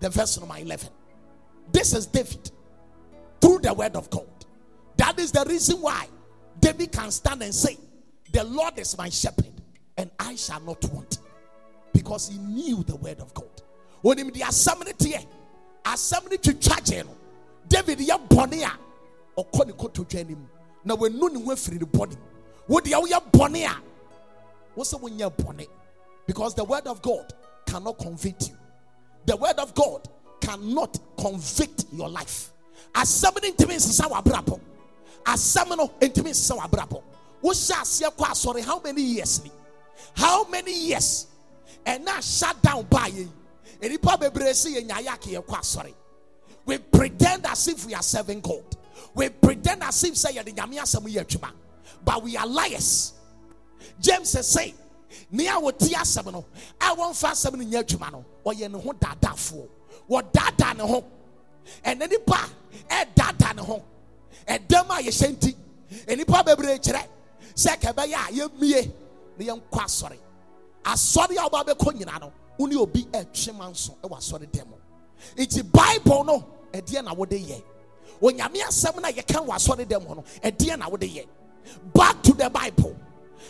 the 0.00 0.10
verse 0.10 0.40
number 0.40 0.56
11. 0.58 0.88
This 1.70 1.94
is 1.94 2.06
David 2.06 2.50
through 3.40 3.60
the 3.60 3.72
word 3.72 3.94
of 3.94 4.10
God. 4.10 4.26
That 4.96 5.20
is 5.20 5.30
the 5.30 5.44
reason 5.48 5.80
why 5.80 6.08
David 6.58 6.90
can 6.90 7.12
stand 7.12 7.44
and 7.44 7.54
say, 7.54 7.78
The 8.32 8.42
Lord 8.42 8.76
is 8.76 8.98
my 8.98 9.08
shepherd, 9.08 9.52
and 9.96 10.10
I 10.18 10.34
shall 10.34 10.58
not 10.58 10.84
want. 10.86 11.18
Because 11.92 12.28
he 12.28 12.38
knew 12.38 12.82
the 12.82 12.96
word 12.96 13.20
of 13.20 13.32
God. 13.34 13.62
When 14.02 14.18
him 14.18 14.30
the 14.30 14.42
assembly 14.42 14.94
here, 15.84 15.94
assembly 15.94 16.38
to 16.38 16.54
charge 16.54 16.90
him, 16.90 17.08
David 17.68 17.98
bonia 18.28 18.72
or 19.36 19.46
koniko 19.46 19.92
to 19.92 20.04
join 20.04 20.28
him. 20.28 20.48
Now 20.84 20.96
when 20.96 21.18
none 21.18 21.44
went 21.44 21.58
free 21.58 21.78
the 21.78 21.86
body, 21.86 22.16
would 22.68 22.86
ya 22.86 23.20
bonia? 23.32 23.76
What's 24.74 24.90
the 24.90 24.98
one 24.98 25.18
ya 25.18 25.30
bonnet? 25.30 25.68
Because 26.26 26.54
the 26.54 26.64
word 26.64 26.86
of 26.86 27.00
God 27.00 27.32
cannot 27.66 27.98
convict 27.98 28.48
you. 28.48 28.56
The 29.26 29.36
word 29.36 29.58
of 29.58 29.74
God 29.74 30.08
cannot 30.40 30.98
convict 31.18 31.84
your 31.92 32.08
life. 32.08 32.50
Asɛm 32.94 33.42
no 33.42 33.50
ntumi 33.50 33.76
nsesa 33.76 34.10
w'abrabɔ. 34.10 34.60
Asɛm 35.24 35.76
no 35.76 35.88
ntumi 36.00 36.30
nsesa 36.30 36.58
w'abrabɔ. 36.58 37.02
Wohyɛ 37.42 37.72
aseɛ 37.72 38.16
kɔ 38.16 38.24
asɔre 38.26 38.62
how 38.62 38.80
many 38.80 39.02
years 39.02 39.44
ni? 39.44 39.50
How 40.14 40.44
many 40.48 40.72
years? 40.72 41.26
Ɛna 41.86 42.20
shut 42.22 42.60
down 42.62 42.84
yɛ 42.84 43.16
yi. 43.16 43.28
Enipa 43.84 44.16
bebree 44.18 44.54
si 44.54 44.74
yɛ 44.74 44.86
nyaayɛ 44.88 45.14
ake 45.14 45.30
yɛ 45.36 45.44
kɔ 45.44 45.58
asɔre. 45.60 45.94
We 46.64 46.78
pretend 46.78 47.44
as 47.46 47.68
if 47.68 47.84
we 47.84 47.92
are 47.94 48.02
serving 48.02 48.40
God. 48.40 48.64
We 49.14 49.28
pretend 49.28 49.82
as 49.82 50.02
if 50.04 50.16
say 50.16 50.32
yɛ 50.32 50.44
de 50.44 50.52
nyame 50.52 50.76
asɛm 50.78 51.06
yɛ 51.06 51.24
adwuma. 51.26 51.50
But 52.02 52.22
we 52.22 52.36
are 52.36 52.46
liars. 52.46 53.12
James 54.00 54.30
say 54.30 54.74
nea 55.30 55.52
wɔti 55.60 55.92
asɛm 55.92 56.32
no 56.32 56.44
a 56.80 56.84
wɔmfa 56.96 57.30
asɛm 57.32 57.56
no 57.58 57.64
nyɛ 57.64 57.84
adwuma 57.84 58.10
no 58.12 58.24
ɔyɛ 58.46 58.70
ne 58.72 58.78
ho 58.80 58.92
daadafoɔ 58.92 59.68
wɔdaadaa 60.08 60.76
ne 60.78 60.82
ho 60.86 61.04
ɛna 61.84 62.08
nipa 62.10 62.48
ɛdaadaa 62.88 63.56
ne 63.56 63.62
ho 63.62 63.82
ɛdɛm 64.46 64.90
a 64.90 65.02
yɛhyɛ 65.02 65.28
nti 65.36 65.54
nipa 66.16 66.42
bebree 66.42 66.78
kyerɛ 66.78 67.06
sɛ 67.54 67.78
kɛbɛyɛ 67.78 68.14
a 68.14 68.32
yɛmie 68.32 68.92
na 69.38 69.44
yɛnkɔ 69.44 69.78
asɔre 69.84 70.18
asɔre 70.84 71.36
a 71.36 71.48
wɔba 71.50 71.66
bɛkɔ 71.66 71.94
nyina 71.94 72.18
no 72.20 72.32
wo 72.58 72.66
ne 72.66 72.76
obi 72.76 73.04
ɛtwe 73.04 73.54
ma 73.54 73.68
nso 73.70 73.96
ɛwɔ 74.02 74.18
asɔre 74.18 74.46
dɛm 74.50 74.68
nti 75.36 75.62
bible 75.62 76.24
no 76.24 76.44
ɛdeɛ 76.72 77.04
na 77.04 77.12
wode 77.12 77.30
yɛ 77.30 77.62
onyame 78.20 78.60
asɛm 78.62 79.00
no 79.00 79.08
a 79.08 79.12
yɛka 79.12 79.46
wɔ 79.46 79.54
asɔre 79.54 79.86
dɛm 79.86 80.06
hɔ 80.06 80.16
no 80.16 80.24
ɛdeɛ 80.42 80.78
na 80.78 80.88
wode 80.88 81.02
yɛ 81.02 81.26
back 81.94 82.22
to 82.22 82.32
the 82.34 82.48
bible 82.50 82.94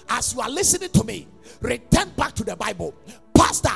as 0.08 0.34
you 0.34 0.40
are 0.40 0.50
listening 0.50 0.90
to 0.90 1.04
me, 1.04 1.26
return 1.60 2.10
back 2.16 2.34
to 2.34 2.44
the 2.44 2.56
Bible. 2.56 2.94
Pastor, 3.34 3.70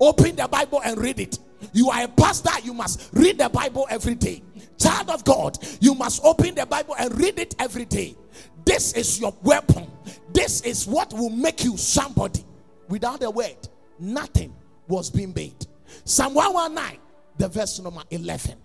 open 0.00 0.36
the 0.36 0.48
Bible 0.48 0.80
and 0.84 0.98
read 0.98 1.20
it. 1.20 1.38
You 1.72 1.90
are 1.90 2.04
a 2.04 2.08
pastor, 2.08 2.50
you 2.64 2.74
must 2.74 3.10
read 3.12 3.38
the 3.38 3.48
Bible 3.48 3.86
every 3.88 4.14
day. 4.14 4.42
Child 4.78 5.10
of 5.10 5.24
God, 5.24 5.58
you 5.80 5.94
must 5.94 6.24
open 6.24 6.54
the 6.54 6.66
Bible 6.66 6.96
and 6.98 7.16
read 7.18 7.38
it 7.38 7.54
every 7.58 7.84
day. 7.84 8.16
This 8.64 8.92
is 8.94 9.20
your 9.20 9.34
weapon. 9.42 9.86
This 10.32 10.60
is 10.62 10.86
what 10.86 11.12
will 11.12 11.30
make 11.30 11.62
you 11.64 11.76
somebody. 11.76 12.44
Without 12.88 13.22
a 13.22 13.30
word, 13.30 13.68
nothing 14.02 14.54
was 14.88 15.10
being 15.10 15.32
made. 15.34 15.66
Psalm 16.04 16.34
119, 16.34 16.98
the 17.38 17.48
verse 17.48 17.78
number 17.80 18.02
11. 18.10 18.56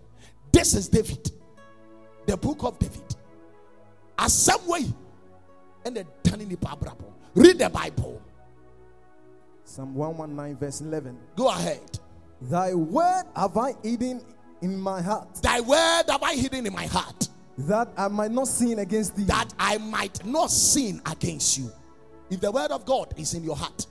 This 0.51 0.73
is 0.73 0.89
David, 0.89 1.31
the 2.25 2.35
book 2.35 2.63
of 2.63 2.79
David. 2.79 3.15
As 4.17 4.33
some 4.33 4.65
way 4.67 4.85
and 5.85 5.95
the 5.95 6.05
Read 7.35 7.59
the 7.59 7.69
Bible. 7.69 8.21
Psalm 9.63 9.93
119, 9.93 10.57
verse 10.57 10.81
11. 10.81 11.17
Go 11.35 11.49
ahead. 11.49 11.99
Thy 12.41 12.73
word 12.73 13.25
have 13.35 13.55
I 13.57 13.73
hidden 13.83 14.21
in 14.61 14.79
my 14.79 15.01
heart. 15.01 15.35
Thy 15.35 15.59
word 15.61 16.03
have 16.09 16.23
I 16.23 16.35
hidden 16.35 16.65
in 16.65 16.73
my 16.73 16.87
heart. 16.87 17.29
That 17.59 17.89
I 17.97 18.07
might 18.07 18.31
not 18.31 18.47
sin 18.47 18.79
against 18.79 19.15
thee. 19.15 19.25
That 19.25 19.53
I 19.59 19.77
might 19.77 20.25
not 20.25 20.49
sin 20.51 21.01
against 21.05 21.57
you. 21.57 21.71
If 22.29 22.41
the 22.41 22.51
word 22.51 22.71
of 22.71 22.85
God 22.85 23.13
is 23.17 23.33
in 23.33 23.43
your 23.43 23.55
heart, 23.55 23.85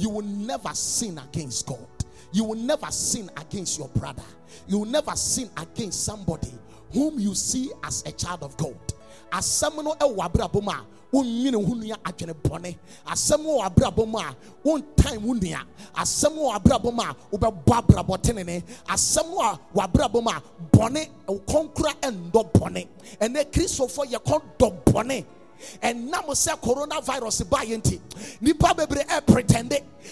you 0.00 0.08
will 0.08 0.22
never 0.22 0.70
sin 0.72 1.18
against 1.18 1.66
God. 1.66 1.86
You 2.32 2.44
will 2.44 2.56
never 2.56 2.90
sin 2.90 3.28
against 3.36 3.78
your 3.78 3.88
brother. 3.88 4.22
You 4.66 4.78
will 4.78 4.86
never 4.86 5.14
sin 5.14 5.50
against 5.58 6.04
somebody 6.04 6.52
whom 6.92 7.18
you 7.18 7.34
see 7.34 7.70
as 7.84 8.02
a 8.06 8.12
child 8.12 8.42
of 8.42 8.56
God. 8.56 8.78
Asɛm 9.30 9.84
no 9.84 9.94
ɛwɔ 9.94 10.16
abrabɔ 10.16 10.62
mu 10.62 10.70
a 10.70 10.86
wonnwene 11.12 11.66
ho 11.66 11.74
nua 11.74 11.96
adwene 11.98 12.34
bɔne. 12.34 12.76
Asɛm 13.06 13.44
wɔ 13.44 13.62
abrabɔ 13.68 14.08
mu 14.08 14.18
a 14.18 14.34
wontan 14.64 15.20
wo 15.20 15.34
nua. 15.34 15.64
Asɛm 15.94 16.34
wɔ 16.36 16.54
abrabɔ 16.58 16.94
mu 16.94 17.02
a 17.02 17.16
wobɛbɔ 17.30 17.86
abrabɔ 17.86 18.22
tenene. 18.22 18.62
Asɛm 18.88 19.34
wɔ 19.34 19.58
w'abrabɔ 19.74 20.22
mu 20.22 20.30
a 20.30 20.42
bɔne 20.72 21.08
kɔnkora 21.46 21.94
ɛndɔ 22.00 22.52
bɔne. 22.52 22.86
Ɛnɛ 23.20 23.44
bɔne. 24.84 25.24
Ɛnam 25.82 26.26
sɛ 26.30 26.56
coronavirus 26.58 27.44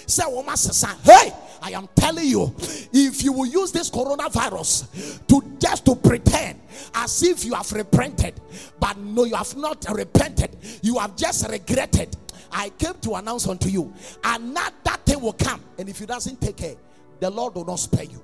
wɔn 0.09 0.47
asesa 0.47 0.97
hey 1.05 1.33
i 1.62 1.71
am 1.73 1.88
telling 1.94 2.27
you 2.27 2.55
if 2.92 3.23
you 3.23 3.33
will 3.33 3.47
use 3.47 3.73
this 3.73 3.90
coronavirus 3.90 5.27
to 5.27 5.42
just 5.59 5.85
to 5.85 5.94
pretend 5.94 6.59
as 6.94 7.23
if 7.23 7.44
you 7.44 7.55
have 7.55 7.71
repented 7.73 8.35
but 8.81 8.97
no 8.99 9.25
you 9.25 9.35
have 9.35 9.57
not 9.57 9.85
repented 9.90 10.57
you 10.83 10.99
have 10.99 11.14
just 11.16 11.49
regretted 11.49 12.16
i 12.53 12.68
came 12.71 12.94
to 12.94 13.14
announce 13.14 13.47
unto 13.47 13.68
you 13.68 13.92
another 14.25 14.73
thing 15.09 15.21
will 15.21 15.33
come. 15.33 15.62
And 15.79 15.88
if 15.88 16.01
you 16.01 16.07
doesn't 16.07 16.40
take 16.40 16.57
care 16.57 16.75
the 17.21 17.31
lord 17.31 17.55
will 17.55 17.64
not 17.64 17.77
spare 17.81 18.05
you. 18.05 18.23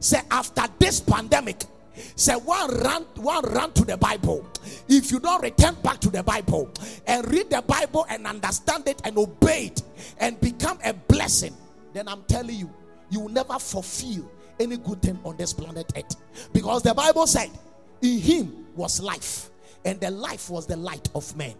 Say 0.00 0.20
after 0.30 0.64
this 0.78 1.00
pandemic 1.00 1.64
Say 2.16 2.34
one 2.34 2.70
run, 2.80 3.02
one 3.16 3.44
run 3.44 3.72
to 3.72 3.84
the 3.84 3.96
Bible. 3.96 4.46
If 4.88 5.10
you 5.10 5.20
don't 5.20 5.42
return 5.42 5.76
back 5.82 6.00
to 6.00 6.10
the 6.10 6.22
Bible 6.22 6.70
and 7.06 7.30
read 7.30 7.50
the 7.50 7.62
Bible 7.62 8.06
and 8.08 8.26
understand 8.26 8.88
it 8.88 9.00
and 9.04 9.16
obey 9.16 9.66
it 9.66 9.82
and 10.18 10.40
become 10.40 10.78
a 10.84 10.92
blessing, 10.92 11.54
then 11.92 12.08
I'm 12.08 12.22
telling 12.24 12.56
you, 12.56 12.70
you 13.10 13.20
will 13.20 13.28
never 13.28 13.58
fulfill 13.58 14.30
any 14.58 14.76
good 14.76 15.02
thing 15.02 15.18
on 15.24 15.36
this 15.36 15.52
planet 15.52 15.92
Earth. 15.96 16.16
Because 16.52 16.82
the 16.82 16.94
Bible 16.94 17.26
said, 17.26 17.50
In 18.02 18.18
him 18.18 18.66
was 18.74 19.00
life, 19.00 19.50
and 19.84 20.00
the 20.00 20.10
life 20.10 20.50
was 20.50 20.66
the 20.66 20.76
light 20.76 21.08
of 21.14 21.36
men. 21.36 21.54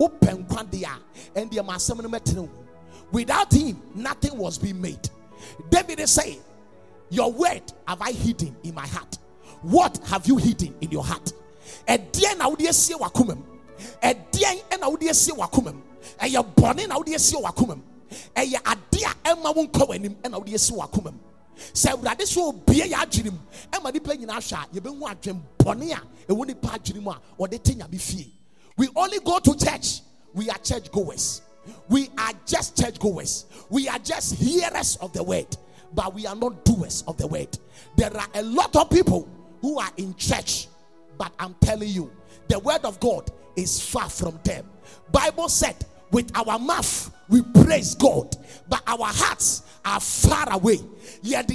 Open 0.00 0.46
and 0.48 0.70
the. 0.70 2.48
Without 3.10 3.52
him, 3.52 3.82
nothing 3.94 4.36
was 4.36 4.58
being 4.58 4.80
made. 4.80 5.10
David 5.70 6.00
is 6.00 6.10
saying, 6.10 6.40
Your 7.10 7.32
word 7.32 7.62
have 7.86 8.00
I 8.00 8.12
hidden 8.12 8.56
in 8.62 8.74
my 8.74 8.86
heart. 8.86 9.18
What 9.62 9.98
have 10.06 10.26
you 10.26 10.36
hidden 10.36 10.74
in 10.80 10.90
your 10.90 11.04
heart? 11.04 11.32
ɛdeɛn 11.86 12.38
na 12.38 12.48
wode 12.48 12.66
asie 12.68 12.94
wakoma 12.94 13.36
mu 13.36 13.42
ɛdeɛn 14.02 14.80
na 14.80 14.88
wode 14.88 15.08
asie 15.08 15.32
wakoma 15.34 15.72
mu 15.72 15.80
ɛyɛ 16.20 16.54
bɔne 16.54 16.88
na 16.88 16.96
wode 16.98 17.14
asie 17.14 17.38
wakoma 17.40 17.76
mu 17.76 17.82
ɛyɛ 18.36 18.60
ade 18.66 19.02
a 19.04 19.30
ɛma 19.34 19.54
wo 19.54 19.64
nkɔ 19.66 19.88
w'anim 19.88 20.14
ɛna 20.22 20.38
wode 20.38 20.54
asie 20.54 20.76
wakoma 20.76 21.12
mu 21.12 21.18
sɛ 21.72 21.92
awurade 21.96 22.20
sɛ 22.24 22.38
obie 22.48 22.84
yɛ 22.84 22.94
adwene 22.94 23.32
mu 23.32 23.38
ɛma 23.72 23.92
nipa 23.92 24.10
nyinaa 24.16 24.38
hwɛ 24.38 24.54
a 24.54 24.80
yɛbɛhu 24.80 25.10
adwen 25.10 25.40
bɔne 25.58 25.92
a 25.96 26.32
ɛwɔ 26.32 26.46
nipa 26.46 26.68
adwene 26.68 27.02
mu 27.02 27.10
a 27.10 27.20
ɔde 27.40 27.62
te 27.62 27.74
nyame 27.74 28.00
fie. 28.00 28.32
We 28.76 28.88
only 28.94 29.18
go 29.20 29.40
to 29.40 29.56
church. 29.56 30.02
We 30.34 30.48
are 30.50 30.58
church 30.58 30.92
goers. 30.92 31.42
We 31.88 32.08
are 32.16 32.32
just 32.46 32.78
church 32.78 33.00
goers. 33.00 33.46
We 33.70 33.88
are 33.88 33.98
just 33.98 34.36
hearers 34.36 34.96
of 35.00 35.12
the 35.12 35.22
word 35.22 35.56
but 35.94 36.14
we 36.14 36.26
are 36.26 36.36
not 36.36 36.64
doers 36.64 37.02
of 37.08 37.16
the 37.16 37.26
word. 37.26 37.58
There 37.96 38.14
are 38.14 38.26
a 38.34 38.42
lot 38.42 38.74
of 38.76 38.90
people 38.90 39.28
who 39.60 39.78
are 39.78 39.90
in 39.96 40.14
church 40.14 40.68
but 41.16 41.32
i'm 41.38 41.54
telling 41.60 41.88
you 41.88 42.10
the 42.48 42.58
word 42.58 42.84
of 42.84 42.98
god 43.00 43.30
is 43.58 43.80
far 43.80 44.08
from 44.08 44.38
them. 44.44 44.64
Bible 45.10 45.48
said 45.48 45.76
with 46.12 46.30
our 46.36 46.58
mouth 46.58 47.10
we 47.28 47.42
praise 47.64 47.94
god 47.94 48.34
but 48.68 48.82
our 48.86 49.06
hearts 49.06 49.62
are 49.84 50.00
far 50.00 50.52
away. 50.52 50.76
Ɛde 51.24 51.50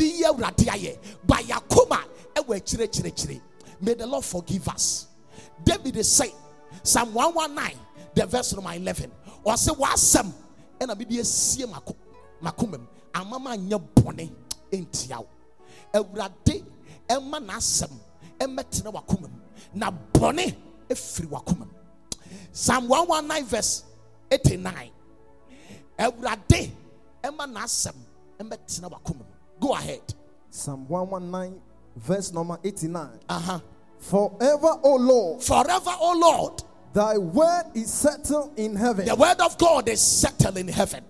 yi 0.00 0.22
awurade 0.24 0.64
ayɛ 0.66 0.96
but 1.26 1.40
yakoma 1.44 2.02
ɛwɔ 2.34 2.60
akyirɛkyirɛkyirɛ 2.60 3.40
may 3.80 3.94
the 3.94 4.06
lord 4.06 4.24
forgive 4.24 4.68
us. 4.68 5.08
David 5.64 5.96
is 5.96 6.10
saying 6.10 6.32
psalm 6.82 7.12
119 7.12 7.78
the 8.14 8.26
verse 8.26 8.54
number 8.54 8.72
11 8.72 9.10
ɔsɛ 9.44 9.76
wasɛm 9.76 10.32
ɛna 10.80 10.96
mede 10.96 11.20
asie 11.20 11.66
mako 11.66 11.96
makoma 12.40 12.78
mu 12.78 12.86
amama 13.12 13.56
anyɛ 13.56 13.82
bɔne 13.96 14.30
ɛntia 14.72 15.18
wo 15.18 15.26
awurade 15.94 16.64
ɛma 17.08 17.38
n'asɛm 17.40 17.92
ɛmɛtena 18.38 18.92
wakoma 18.92 19.28
mu 19.28 19.40
na 19.74 19.90
bɔne 20.12 20.54
ɛfiri 20.88 21.28
wakoma 21.28 21.66
mu. 21.66 21.74
Psalm 22.52 22.88
119 22.88 23.44
verse 23.46 23.84
89 24.30 24.90
awurade 25.98 26.70
ɛma 27.22 27.46
n'asɛm 27.52 27.94
ɛmɛtena 28.40 28.90
wakoma 28.90 29.18
mu. 29.18 29.34
Go 29.60 29.72
ahead. 29.74 30.02
Psalm 30.50 30.86
119, 30.88 31.60
verse 31.96 32.32
number 32.32 32.58
89. 32.62 33.08
uh-huh. 33.28 33.60
Forever, 33.98 34.78
O 34.82 34.96
Lord, 34.96 35.42
forever 35.42 35.90
o 35.98 36.18
lord 36.18 36.62
thy 36.92 37.16
word 37.16 37.64
is 37.74 37.92
settled 37.92 38.52
in 38.58 38.76
heaven. 38.76 39.06
the 39.06 39.14
word 39.16 39.40
of 39.40 39.56
god 39.58 39.88
is 39.88 40.00
settled 40.00 40.58
in 40.58 40.68
heaven. 40.68 41.02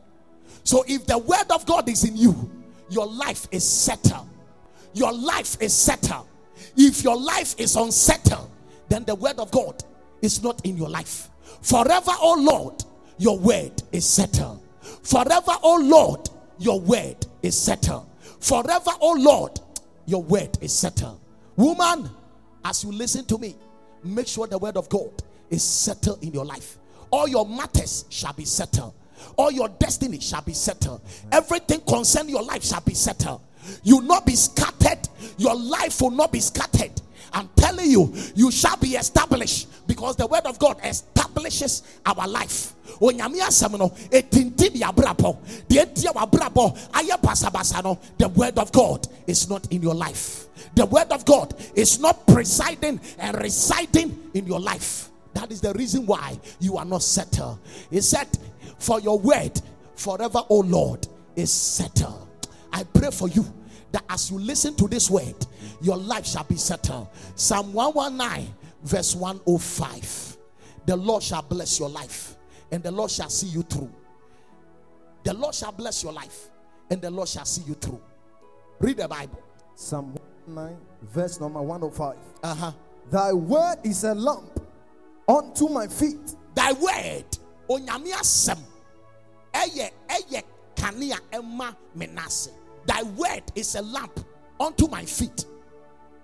So 0.62 0.84
if 0.86 1.04
the 1.06 1.18
word 1.18 1.50
of 1.50 1.66
god 1.66 1.88
is 1.88 2.04
in 2.04 2.16
you 2.16 2.50
your 2.88 3.06
life 3.06 3.48
is 3.50 3.68
settled 3.68 4.28
your 4.94 5.12
life 5.12 5.60
is 5.60 5.72
settled. 5.74 6.26
If 6.76 7.04
your 7.04 7.16
life 7.20 7.54
is 7.58 7.76
unsettled 7.76 8.50
then 8.88 9.04
the 9.04 9.14
word 9.14 9.38
of 9.38 9.50
god 9.50 9.82
is 10.22 10.42
not 10.42 10.64
in 10.64 10.76
your 10.76 10.88
life. 10.88 11.28
Forever 11.62 12.12
o 12.20 12.36
lord 12.40 12.84
your 13.18 13.38
word 13.38 13.82
is 13.92 14.08
settled. 14.08 14.62
Forever 15.02 15.52
o 15.62 15.76
lord 15.76 16.30
your 16.58 16.80
word 16.80 17.26
is 17.42 17.60
settled. 17.60 18.08
Forever 18.40 18.92
o 19.00 19.12
lord 19.18 19.60
your 20.06 20.22
word 20.22 20.56
is 20.60 20.72
settled. 20.72 21.20
Woman 21.56 22.08
as 22.64 22.84
you 22.84 22.92
listen 22.92 23.24
to 23.26 23.38
me 23.38 23.56
make 24.02 24.28
sure 24.28 24.46
the 24.46 24.58
word 24.58 24.76
of 24.76 24.88
god 24.88 25.10
is 25.50 25.62
settled 25.62 26.22
in 26.22 26.32
your 26.32 26.44
life. 26.44 26.78
All 27.10 27.28
your 27.28 27.46
matters 27.46 28.04
shall 28.08 28.32
be 28.32 28.44
settled. 28.44 28.94
All 29.36 29.50
your 29.50 29.68
destiny 29.68 30.20
shall 30.20 30.42
be 30.42 30.52
settled. 30.52 31.00
Everything 31.32 31.80
concerning 31.80 32.30
your 32.34 32.42
life 32.42 32.64
shall 32.64 32.80
be 32.80 32.94
settled 32.94 33.40
you 33.82 33.96
will 33.98 34.04
not 34.04 34.26
be 34.26 34.36
scattered. 34.36 35.08
Your 35.36 35.54
life 35.54 36.00
will 36.00 36.10
not 36.10 36.32
be 36.32 36.40
scattered. 36.40 37.00
I'm 37.32 37.48
telling 37.56 37.90
you 37.90 38.14
you 38.34 38.50
shall 38.50 38.76
be 38.76 38.90
established 38.90 39.86
because 39.86 40.16
the 40.16 40.26
word 40.26 40.46
of 40.46 40.58
god 40.58 40.78
establishes 40.84 41.82
our 42.06 42.28
life. 42.28 42.72
The 43.00 43.12
word 48.34 48.58
of 48.58 48.72
god 48.72 49.08
is 49.26 49.48
not 49.50 49.72
in 49.72 49.82
your 49.82 49.94
life. 49.94 50.46
The 50.76 50.86
word 50.86 51.10
of 51.10 51.24
god 51.24 51.54
is 51.74 51.98
not 51.98 52.26
presiding 52.26 53.00
and 53.18 53.36
residing 53.40 54.30
in 54.34 54.46
your 54.46 54.60
life. 54.60 55.10
That 55.34 55.50
is 55.50 55.60
the 55.60 55.72
reason 55.74 56.06
why 56.06 56.38
you 56.60 56.76
are 56.76 56.84
not 56.84 57.02
settled. 57.02 57.58
He 57.90 58.00
said 58.00 58.28
for 58.78 59.00
your 59.00 59.18
word 59.18 59.60
forever 59.96 60.42
o 60.48 60.60
lord 60.60 61.08
is 61.34 61.52
settled 61.52 62.23
i 62.74 62.82
pray 62.84 63.10
for 63.10 63.28
you 63.28 63.44
that 63.92 64.04
as 64.10 64.30
you 64.30 64.38
listen 64.38 64.74
to 64.74 64.88
this 64.88 65.08
word 65.08 65.34
your 65.80 65.96
life 65.96 66.26
shall 66.26 66.44
be 66.44 66.56
settled. 66.56 67.08
Psalm 67.36 67.72
119 67.72 68.52
verse 68.82 69.14
105 69.14 70.36
the 70.86 70.96
lord 70.96 71.22
shall 71.22 71.42
bless 71.42 71.78
your 71.78 71.88
life 71.88 72.36
and 72.72 72.82
the 72.82 72.90
lord 72.90 73.10
shall 73.10 73.28
see 73.30 73.46
you 73.46 73.62
through. 73.62 73.90
The 75.22 75.32
lord 75.32 75.54
shall 75.54 75.72
bless 75.72 76.02
your 76.02 76.12
life 76.12 76.50
and 76.90 77.00
the 77.00 77.10
lord 77.10 77.28
shall 77.28 77.44
see 77.44 77.62
you 77.66 77.74
through. 77.74 78.00
Read 78.80 78.96
the 78.98 79.08
bible. 79.08 79.40
Psalm 79.76 80.14
119, 80.46 80.76
verse 81.02 81.40
number 81.40 81.62
105. 81.62 82.16
uh-huh. 82.42 82.72
Thy 83.10 83.32
word 83.32 83.76
is 83.84 84.04
a 84.04 84.14
lamp 84.14 84.60
unto 85.28 85.68
my 85.68 85.86
feet. 85.86 86.34
Thy 86.54 86.72
word 86.72 87.24
onyame 87.68 88.12
asɛm. 88.12 88.58
Ɛyɛ 89.52 89.90
ɛyɛ 90.08 90.42
kanea 90.74 91.18
ɛma 91.32 91.74
me 91.94 92.06
nase 92.08 92.50
thy 92.86 93.02
word 93.02 93.42
is 93.54 93.74
a 93.74 93.82
lamp 93.82 94.20
unto 94.60 94.88
my 94.88 95.04
feet. 95.04 95.44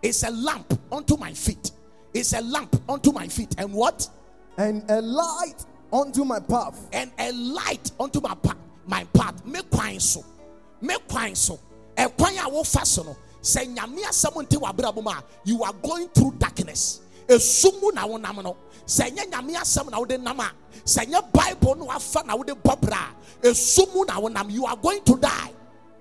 It's 0.03 0.23
a 0.23 0.31
lamp 0.31 0.79
unto 0.91 1.17
my 1.17 1.33
feet. 1.33 1.73
It's 2.15 2.33
a 2.33 2.41
lamp 2.41 2.77
unto 2.89 3.13
my 3.13 3.29
feet. 3.29 3.55
And 3.59 3.73
what? 3.73 4.09
And 4.57 4.89
a 4.91 5.01
light 5.01 5.67
unto 5.93 6.25
my 6.25 6.41
path. 6.41 6.89
and 6.93 7.11
a 7.19 7.33
light 7.33 7.91
unto 7.99 8.21
my 8.21 8.35
path 8.35 8.57
my 8.87 9.05
path. 9.15 9.45
Me 9.47 9.61
kwan 9.71 10.01
so. 10.01 10.25
Me 10.81 10.97
kwan 11.09 11.35
so. 11.35 11.59
A 11.97 12.09
wofa 12.09 12.85
so 12.87 13.03
no 13.03 13.17
sɛ 13.43 13.67
nyame 13.75 14.03
asɛm 14.03 14.35
nte 14.43 14.57
w'abrabɔ 14.61 15.03
mu 15.03 15.11
a 15.11 15.25
you 15.45 15.63
are 15.63 15.73
going 15.73 16.09
through 16.09 16.33
darkness. 16.39 17.01
Esum 17.27 17.81
mu 17.81 17.91
na 17.93 18.07
wonam 18.07 18.43
no. 18.43 18.57
Sɛ 18.87 19.11
nyɛ 19.11 19.31
nyame 19.31 19.55
asɛm 19.57 19.91
na 19.91 19.99
wode 19.99 20.21
nam 20.21 20.41
a 20.41 20.53
sɛ 20.85 21.07
nyɛ 21.07 21.33
bible 21.33 21.77
no 21.77 21.85
wafa 21.87 22.23
na 22.27 22.37
wode 22.37 22.49
bɔ 22.49 22.81
bra 22.81 23.09
a 23.43 23.47
esum 23.47 23.95
mu 23.95 24.05
na 24.05 24.21
wonam 24.21 24.51
you 24.51 24.67
are 24.67 24.77
going 24.77 25.03
to 25.03 25.17
die 25.17 25.53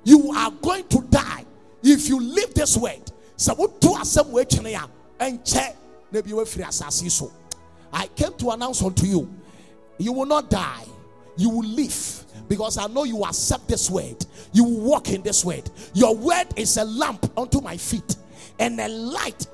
you 0.09 0.31
are 0.31 0.51
going 0.61 0.87
to 0.87 1.01
die 1.09 1.45
if 1.83 2.09
you 2.09 2.19
leave 2.19 2.53
this 2.53 2.75
word 2.77 3.11
sɛ 3.37 3.55
woto 3.57 3.95
asɛm 3.95 4.31
wɔ 4.31 4.41
akyene 4.43 4.73
a 4.75 4.89
ɛnkyɛ 5.23 5.75
na 6.11 6.21
bi 6.21 6.31
wafiri 6.31 6.65
asase 6.65 7.03
yi 7.03 7.09
so 7.09 7.31
i 7.93 8.07
came 8.07 8.33
to 8.33 8.49
announce 8.51 8.81
unto 8.81 9.05
you 9.05 9.29
you 9.97 10.11
will 10.13 10.25
not 10.25 10.49
die 10.49 10.85
you 11.37 11.49
will 11.49 11.67
live 11.67 12.25
because 12.49 12.77
I 12.77 12.87
know 12.87 13.05
you 13.05 13.23
accept 13.23 13.67
this 13.69 13.89
word. 13.89 14.25
You 14.51 14.65
will 14.65 14.81
walk 14.81 15.09
in 15.09 15.21
this 15.21 15.45
word. 15.45 15.69
Your 15.93 16.13
word 16.15 16.47
is 16.57 16.75
a 16.75 16.83
lamp 16.83 17.31
unto 17.37 17.61
my 17.61 17.77
feet 17.77 18.17
and 18.59 18.79
a 18.81 18.89
light 18.89 19.47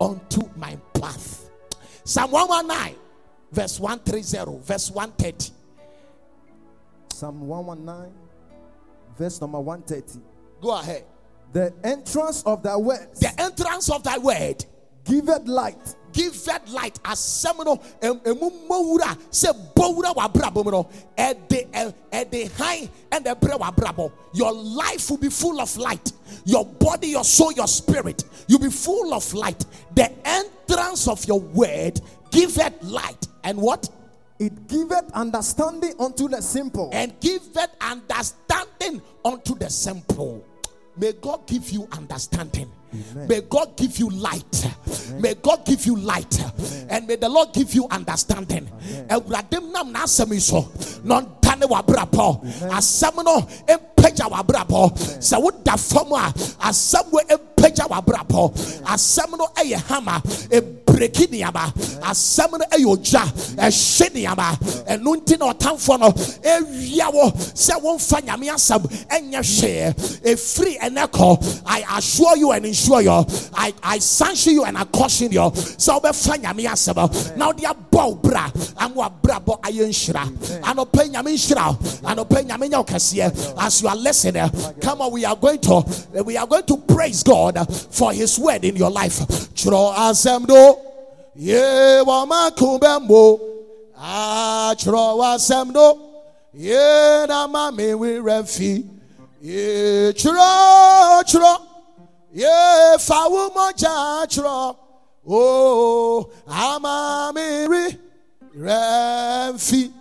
unto 0.00 0.48
my 0.54 0.76
path. 0.94 1.48
Psalm 2.04 2.30
119, 2.30 2.96
verse 3.50 3.80
130, 3.80 4.62
verse 4.62 4.90
130. 4.90 5.52
Psalm 7.12 7.40
119, 7.40 8.12
verse 9.16 9.40
number 9.40 9.60
130. 9.60 10.20
Go 10.60 10.72
ahead. 10.78 11.04
The 11.52 11.72
entrance 11.84 12.42
of 12.44 12.62
thy 12.62 12.76
word. 12.76 13.08
The 13.20 13.32
entrance 13.40 13.90
of 13.90 14.02
thy 14.02 14.18
word 14.18 14.64
giveth 15.04 15.46
light, 15.46 15.94
Give 16.12 16.32
giveth 16.32 16.68
light. 16.72 17.00
Asɛm 17.04 17.64
no 17.64 17.80
em- 18.02 18.20
emu 18.26 18.50
sɛ 19.30 19.52
bɔwura 19.74 20.14
w'abrabɔ 20.14 20.64
mu 20.64 20.70
no 20.70 20.88
ɛde 21.16 21.70
ɛ- 21.70 21.94
ɛde 22.12 22.50
han 22.52 22.88
ɛna 23.10 23.34
ɛbrɛ 23.38 23.58
w'abrabɔ 23.60 24.12
your 24.34 24.52
life 24.52 25.08
will 25.10 25.18
be 25.18 25.28
full 25.30 25.60
of 25.60 25.74
light. 25.76 26.12
Your 26.44 26.64
body 26.64 27.08
your 27.08 27.24
soul 27.24 27.52
your 27.52 27.68
spirit 27.68 28.24
you'll 28.48 28.58
be 28.58 28.70
full 28.70 29.14
of 29.14 29.32
light. 29.34 29.64
The 29.94 30.10
entrance 30.26 31.06
of 31.08 31.24
your 31.26 31.40
word 31.40 32.00
Give 32.32 32.52
giveth 32.54 32.82
light. 32.82 33.28
And 33.44 33.58
what 33.60 33.88
it 34.38 34.68
giveth 34.68 35.10
understanding 35.12 35.92
unto 35.98 36.28
the 36.28 36.40
simple. 36.42 36.90
and 36.92 37.18
giveth 37.20 37.70
understanding 37.80 39.02
unto 39.24 39.54
the 39.56 39.68
simple. 39.70 40.44
May 40.98 41.12
God 41.12 41.46
give 41.46 41.68
you 41.70 41.86
understanding. 41.92 42.70
Amen. 42.94 43.28
May 43.28 43.42
God 43.42 43.76
give 43.76 43.98
you 43.98 44.08
light. 44.08 44.66
May 45.20 45.34
God 45.34 45.66
give 45.66 45.84
you 45.84 45.96
light. 45.96 46.40
And 46.88 47.06
may 47.06 47.16
the 47.16 47.28
Lord 47.28 47.52
give 47.52 47.74
you 47.74 47.86
understanding. 47.90 48.66
Awurade 49.08 49.60
nam 49.72 49.94
yi 50.32 50.38
so 50.40 50.72
na 51.04 51.20
ɔnta 51.20 51.46
ɛndane 51.56 51.68
wabrabɔ 51.68 52.26
asɛm 52.70 53.24
no 53.24 53.40
mpagya 53.68 54.28
wabrabɔ 54.30 54.92
sɛ 55.20 55.40
woda 55.42 55.76
fam 55.76 56.12
a 56.12 56.32
asɛm 56.68 57.10
wo 57.12 57.20
mpagya 57.20 57.88
wabrabɔ 57.88 58.52
asɛm 58.84 59.38
no 59.38 59.46
ɛyɛ 59.56 59.76
hama 59.86 60.22
nneɛma 61.00 61.72
asɛm 62.02 62.52
no 62.58 62.64
ɛyɛ 62.70 62.86
ogya 62.86 63.22
ɛhye 63.56 64.10
nneɛma. 64.10 64.58
Ɛno 64.88 65.16
nti 65.16 65.38
na 65.38 65.52
ɔtamfoɔ 65.52 66.00
no 66.00 66.10
ewia 66.42 67.10
wɔ 67.12 67.32
sɛ 67.54 67.80
wɔmfa 67.80 68.20
nyame 68.24 68.48
asɛm 68.54 68.82
ɛnyɛ 69.08 69.40
hwee. 69.42 69.94
Efiri 70.24 70.78
ɛnɛ 70.78 71.62
i 71.66 71.84
assure 71.98 72.36
you 72.36 72.52
and 72.52 72.66
ensure 72.66 73.02
you 73.02 73.10
i 73.54 73.72
i 73.82 73.98
sanction 73.98 74.54
you 74.54 74.64
and 74.64 74.76
i 74.78 74.84
caution 74.84 75.30
you 75.30 75.40
sɛ 75.40 76.00
ɔbɛfa 76.00 76.42
nyame 76.42 76.66
asɛm. 76.66 77.36
Na 77.36 77.52
ɔde 77.52 77.62
abɔ 77.62 78.22
bra 78.22 78.50
ama 78.78 78.94
wabrabɔ 78.94 79.60
ayɛ 79.62 79.86
nhyira. 79.88 80.62
Anɔpɛ 80.62 81.10
nyame 81.10 81.34
nhyira 81.34 81.76
anɔpɛ 82.02 82.46
nyame 82.46 82.70
nyɛ 82.70 82.86
kɛseɛ. 82.86 83.54
As 83.58 83.82
you 83.82 83.88
are 83.88 83.96
listening 83.96 84.50
come 84.80 85.00
on 85.00 85.12
we 85.12 85.24
are 85.24 85.36
going 85.36 85.58
to 85.58 85.84
we 86.24 86.36
are 86.36 86.46
going 86.46 86.64
to 86.64 86.76
praise 86.78 87.22
god 87.22 87.66
for 87.90 88.12
his 88.12 88.38
word 88.38 88.64
in 88.64 88.76
your 88.76 88.90
life. 88.90 89.18
Twerɛ 89.54 89.94
asɛm 89.94 90.46
do 90.46 90.85
ye 91.36 92.02
wɔma 92.04 92.50
kubɛmbo 92.56 93.40
atwerɛ 93.98 95.16
w'asɛm 95.18 95.72
do. 95.72 96.00
Ye 96.54 97.26
na 97.28 97.46
ma 97.46 97.70
me 97.70 97.84
werɛ 97.92 98.48
fi. 98.48 98.84
Ye 99.42 100.12
twerɛ 100.12 101.22
twerɛ 101.24 101.60
ye 102.32 102.98
fa 102.98 103.28
wo 103.28 103.50
mɔgya 103.50 104.26
twerɛ 104.26 104.76
o 105.28 106.30
ama 106.48 107.32
me 107.34 107.66
ri 107.66 107.98
rɛ 108.58 109.52
mfi 109.54 109.92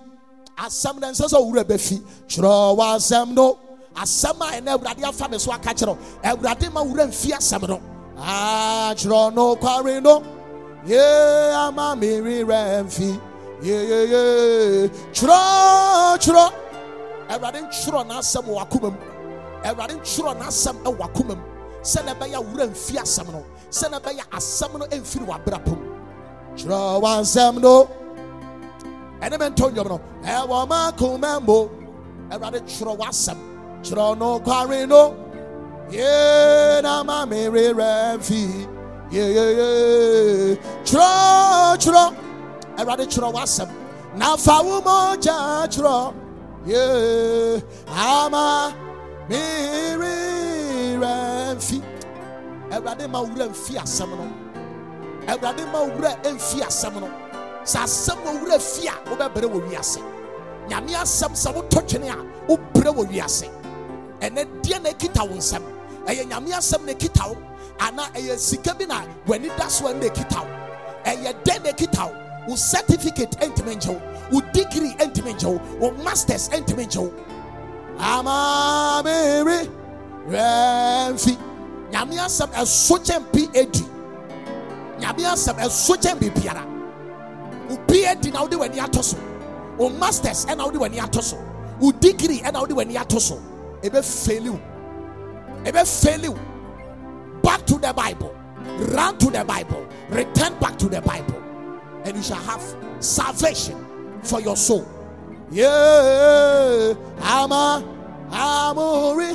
asɛm 0.57 0.99
no 0.99 1.07
ɛnsɛ 1.07 1.25
sɛ 1.31 1.37
owurɛ 1.39 1.63
bɛfi 1.63 2.01
twerɛ 2.27 2.75
w'asɛm 2.77 3.33
no 3.33 3.57
asɛm 3.95 4.41
a 4.41 4.61
ɛna 4.61 4.77
awurade 4.77 5.03
afa 5.03 5.29
me 5.29 5.37
so 5.37 5.51
aka 5.51 5.69
kyerɛ 5.73 5.97
awurade 6.23 6.73
ma 6.73 6.81
wura 6.83 7.07
mfi 7.07 7.31
asɛm 7.31 7.67
no 7.67 7.81
atwerɛ 8.17 9.33
no 9.33 9.55
kware 9.57 10.01
no 10.01 10.23
ye 10.85 11.01
ama 11.55 11.95
me 11.95 12.21
werɛ 12.21 12.83
mfi 12.85 13.19
yeyeye 13.61 14.89
twerɛ 15.13 16.17
twerɛ 16.23 16.45
awurade 17.29 17.59
ntwerɛ 17.65 18.01
n'asɛm 18.09 18.45
wɔ 18.47 18.53
wakoma 18.59 18.89
mu 18.93 18.99
awurade 19.63 19.93
ntwerɛ 19.99 20.31
n'asɛm 20.39 20.75
wɔ 20.83 20.97
wakoma 20.99 21.35
mu 21.35 21.55
sɛnɛ 21.85 22.11
ɛbɛyɛ 22.15 22.39
wura 22.47 22.65
mfi 22.67 22.95
asɛm 22.97 23.27
no. 23.31 23.43
Sɛnɛ 23.69 23.99
ɛbɛyɛ 23.99 24.23
asɛm 24.37 24.71
no 24.79 24.85
mfiri 24.87 25.25
w'abrabɔ 25.29 25.73
mu 25.77 25.85
twerɛ 26.57 27.01
w'asɛm 27.03 27.61
no. 27.61 27.87
Ɛne 29.21 29.35
mɛntɔ 29.41 29.65
nnwom 29.71 29.89
no. 29.89 30.01
Ɛwɔ 30.23 30.67
ma 30.69 30.91
koma 30.91 31.39
mbo 31.39 31.69
awurade 32.31 32.59
twerɛ 32.65 32.97
w'asɛm 32.97 33.37
twerɛ 33.83 34.17
no 34.17 34.39
kware 34.39 34.87
no. 34.87 35.15
Ye 35.91 36.81
na 36.81 37.03
ma 37.03 37.25
me 37.25 37.47
werɛ 39.11 39.11
mfi 39.11 39.15
yeyeye 39.15 40.57
twerɛ 40.85 41.77
twerɛ 41.77 42.13
awurade 42.77 43.05
twerɛ 43.09 43.33
w'asɛm 43.33 43.69
na 44.15 44.37
fa 44.37 44.61
wo 44.63 44.81
mɔgya 44.81 45.67
twerɛ 45.69 46.13
ye 46.65 47.61
ama 47.89 48.73
me 49.29 49.37
werɛ 49.97 51.55
mfi 51.55 51.81
awurade 52.71 53.07
ma 53.09 53.21
wura 53.21 53.47
mfi 53.49 53.75
asɛm 53.77 54.09
no. 54.09 54.27
Awurade 55.27 55.65
ma 55.71 55.79
wura 55.83 56.15
mfi 56.23 56.61
asɛm 56.61 56.99
no. 56.99 57.09
Sɛ 57.63 57.83
asɛm 57.83 58.17
wɔ 58.25 58.41
wura 58.41 58.59
fi 58.59 58.87
a 58.87 58.93
wobɛbrɛ 59.09 59.47
wɔ 59.51 59.69
wiase. 59.69 60.01
Nyame 60.69 60.93
asɛm 60.93 61.31
sɛ 61.33 61.53
wotɔ 61.53 61.87
twene 61.87 62.09
a 62.09 62.17
wobrɛ 62.51 62.93
wɔ 62.93 63.07
wiase. 63.09 63.49
Ɛnɛ 64.19 64.61
deɛ 64.61 64.81
na 64.83 64.89
ɛkita 64.89 65.27
wo 65.29 65.35
nsɛm. 65.37 65.61
Ɛyɛ 66.05 66.27
nyame 66.29 66.51
asɛm 66.51 66.85
na 66.85 66.93
ɛkita 66.93 67.29
wo 67.29 67.37
anaa 67.79 68.09
ɛyɛ 68.13 68.37
sika 68.37 68.73
bi 68.73 68.85
na 68.85 69.01
w'ani 69.27 69.49
da 69.57 69.67
so 69.67 69.91
na 69.91 70.05
ɛkita 70.05 70.41
wo. 70.41 70.49
Ɛyɛ 71.05 71.33
dɛn 71.43 71.63
na 71.63 71.71
ɛkita 71.71 72.05
wo? 72.09 72.15
Wo 72.47 72.55
certificate 72.55 73.31
ntumi 73.39 73.75
nkyɛ 73.75 73.89
wo. 73.89 74.01
Wo 74.31 74.41
degree 74.53 74.93
ntumi 74.99 75.33
nkyɛ 75.35 75.45
wo. 75.45 75.61
Wo 75.79 75.91
masters 76.03 76.49
ntumi 76.49 76.85
nkyɛ 76.87 76.97
wo. 77.01 77.13
Ama 77.97 79.01
meri 79.03 79.69
rɛmfi. 80.29 81.37
Nyame 81.91 82.15
asɛm 82.17 82.51
ɛso 82.53 82.97
kyɛn 82.99 83.23
phd 83.31 83.83
nyame 84.99 85.23
asɛm 85.23 85.57
ɛso 85.59 85.95
kyɛn 85.97 86.19
biribiara. 86.19 86.63
Wo 87.69 87.77
phd 87.87 88.33
na 88.33 88.41
wode 88.41 88.53
w'ani 88.53 88.79
ato 88.83 89.01
so. 89.01 89.17
Wo 89.77 89.89
masters 89.89 90.45
ɛna 90.45 90.65
wode 90.65 90.75
w'ani 90.75 91.01
ato 91.03 91.21
so. 91.21 91.37
Wo 91.79 91.91
degree 91.91 92.39
ɛna 92.41 92.61
wode 92.61 92.71
w'ani 92.71 92.95
ato 92.99 93.19
so. 93.19 93.39
Ɛbɛfeli 93.81 94.49
wo 94.49 94.59
ɛbɛfeli 95.65 96.29
wo 96.29 96.37
back 97.45 97.65
to 97.67 97.77
the 97.77 97.93
bible. 97.93 98.35
Run 98.95 99.17
to 99.19 99.29
the 99.29 99.45
bible. 99.45 99.87
Return 100.09 100.57
back 100.59 100.77
to 100.79 100.89
the 100.89 101.01
bible. 101.01 101.41
And 102.03 102.17
you 102.17 102.23
shall 102.23 102.41
have 102.41 102.61
salvation 102.99 103.85
for 104.23 104.41
your 104.41 104.57
soul. 104.57 104.85
Yeah. 105.51 106.95
Ama 107.21 107.83
amori 108.31 109.33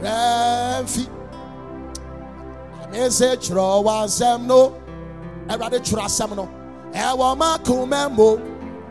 refi. 0.00 1.08
Amese 2.84 3.36
twerɛ 3.36 3.84
w'asɛm 3.84 4.46
no 4.46 4.76
awurade 5.48 5.80
twerɛ 5.80 6.04
asɛm 6.06 6.36
no 6.36 6.48
ɛwɔ 6.92 7.36
ma 7.36 7.58
koma 7.58 8.08
mo 8.08 8.36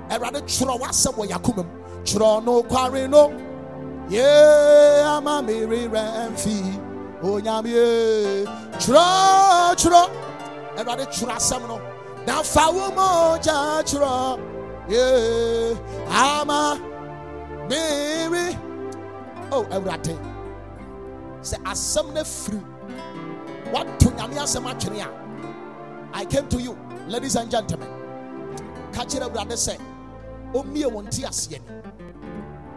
awurade 0.09 0.41
twerɛ 0.43 0.79
w'asɛm 0.79 1.13
wɔ 1.15 1.29
yakoma 1.29 1.63
mu 1.63 2.03
twerɛ 2.03 2.43
no 2.43 2.63
kware 2.63 3.07
no. 3.07 3.31
Ye 4.09 4.21
ama 5.03 5.41
mere 5.41 5.87
refi 5.87 6.88
onyame 7.21 8.45
twerɛ 8.79 9.75
twerɛ 9.75 10.01
awurade 10.77 11.05
twerɛ 11.11 11.35
asɛm 11.35 11.67
no. 11.67 11.81
Na 12.25 12.43
fa 12.43 12.71
wo 12.71 12.89
mogya 12.91 13.83
twerɛ 13.83 14.39
ye 14.87 15.77
ama 16.09 16.79
mere 17.69 18.55
oh 19.51 19.63
awurade 19.71 20.15
sɛ 21.41 21.57
asɛm 21.63 22.13
no 22.13 22.21
afiri 22.21 22.61
woato 23.73 24.09
nyame 24.15 24.35
asɛm 24.37 24.65
atwene 24.71 25.05
i 26.13 26.25
came 26.25 26.47
to 26.47 26.59
you 26.61 26.77
ladies 27.07 27.35
and 27.35 27.51
gentlemen. 27.51 27.89
Ka 28.93 29.03
kyerɛ 29.03 29.29
awurade 29.29 29.55
sɛ 29.55 29.77
ɔmmie 30.53 30.85
wɔn 30.85 31.05
nte 31.07 31.23
aseɛ 31.27 31.59
ni. 31.59 31.75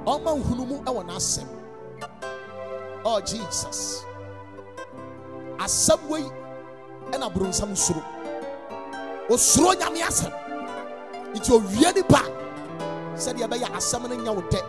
Ɔma 0.05 0.37
nhunumu 0.43 0.83
n'asɛm 0.85 1.47
oh 3.05 3.21
jesus 3.21 4.05
asɛm 5.65 6.01
wei 6.09 6.25
ɛna 7.13 7.29
borɔnsam 7.33 7.77
suro 7.77 8.03
osuro 9.31 9.73
nyame 9.75 10.01
asɛm 10.03 10.33
nti 11.35 11.51
owie 11.53 11.93
nipa. 11.95 12.21
Sɛdeɛ 13.17 13.47
ɛbɛyɛ 13.47 13.69
asɛm 13.79 14.03
no 14.09 14.15
nya 14.17 14.33
wo 14.33 14.43
dɛ 14.43 14.61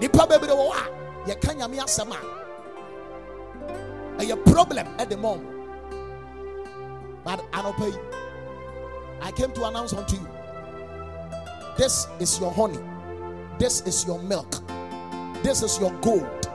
nipa 0.00 0.26
bebree 0.26 0.54
wɔ 0.60 0.70
hɔ 0.70 0.74
a 0.80 1.30
yɛka 1.30 1.54
nyame 1.56 1.78
asɛm 1.78 2.10
a. 2.12 2.18
Ɛyɛ 4.20 4.44
problem 4.52 4.86
at 4.98 5.08
the 5.08 5.16
moment 5.16 5.48
but 7.24 7.40
anɔpa 7.52 7.86
yi. 7.92 7.98
I 9.20 9.30
came 9.30 9.52
to 9.52 9.64
announce 9.64 9.92
unto 9.92 10.16
you. 10.16 10.28
This 11.78 12.08
is 12.18 12.40
your 12.40 12.52
honey. 12.52 12.80
This 13.58 13.80
is 13.82 14.04
your 14.04 14.18
milk. 14.18 14.50
This 15.44 15.62
is 15.62 15.78
your 15.78 15.92
gold. 16.00 16.48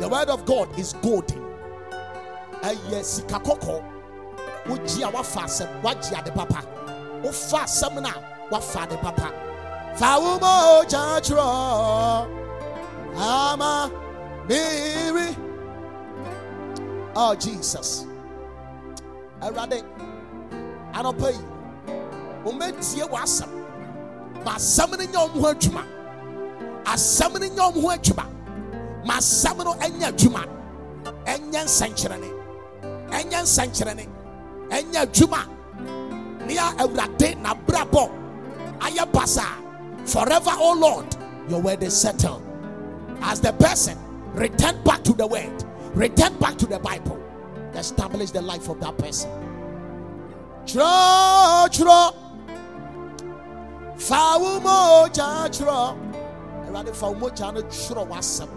The 0.00 0.08
word 0.08 0.28
of 0.28 0.44
god 0.44 0.68
is 0.78 0.92
golden 1.02 1.43
ɛyɛ 2.68 3.04
sika 3.04 3.38
kɔkɔɔ 3.38 3.82
wogye 4.66 5.04
a 5.04 5.10
wafa 5.10 5.40
ade 6.16 6.30
papa. 6.34 6.60
Wofa 7.22 7.58
asɛm 7.64 8.14
wafa 8.50 8.80
ade 8.82 8.96
papa. 9.02 9.32
Fa 9.96 10.18
wo 10.18 10.38
ama 13.16 13.90
miri. 14.48 15.36
Oh 17.14 17.34
jesus. 17.34 18.06
Awurade 19.40 19.82
anɔpa 20.94 21.30
yi 21.32 21.40
wɔmɛtie 22.44 23.08
w'asɛm 23.10 23.50
ma 24.44 24.54
asɛm 24.56 24.90
no 24.90 25.04
nyɛ 25.04 25.28
ɔmo 25.28 25.40
ho 25.40 25.52
adwuma. 25.52 25.84
Asɛm 26.84 27.32
no 27.34 27.46
nyɛ 27.46 27.72
ɔmo 27.72 27.80
ho 27.82 27.88
adwuma. 27.90 28.26
Ma 29.04 29.14
asɛm 29.18 29.58
no 29.64 29.74
ɛnyɛ 29.74 30.12
adwuma. 30.12 30.44
Ɛnyɛ 31.26 31.64
nsɛnkyerɛnne 31.64 32.43
ɛnyɛ 33.18 33.38
nsɛnkyerɛnne 33.42 34.06
ɛnyɛ 34.70 35.00
adwuma. 35.04 35.40
Ne 36.46 36.56
a 36.56 36.72
awurade 36.82 37.36
n'abrabɔ. 37.42 38.10
Ayɛ 38.80 39.10
basa. 39.12 39.46
Forever 40.04 40.52
oh 40.58 40.74
lord 40.74 41.06
your 41.48 41.60
word 41.62 41.82
is 41.82 41.96
settled. 41.96 42.42
As 43.22 43.40
the 43.40 43.52
person 43.54 43.96
return 44.34 44.82
back 44.84 45.02
to 45.04 45.12
the 45.12 45.26
word. 45.26 45.64
Return 45.94 46.34
back 46.38 46.56
to 46.58 46.66
the 46.66 46.78
bible. 46.78 47.18
Establish 47.74 48.30
the 48.30 48.42
life 48.42 48.68
of 48.68 48.80
that 48.80 48.98
person. 48.98 49.30
Twerɛ 50.66 51.68
twerɛ 51.70 52.14
fa 53.96 54.36
wo 54.38 54.60
mogya 54.60 55.48
twerɛ 55.48 55.96
awurade 56.66 56.94
fa 56.94 57.10
wo 57.10 57.14
mogya 57.14 57.54
no 57.54 57.62
twerɛ 57.62 58.08
w'asɛm 58.08 58.48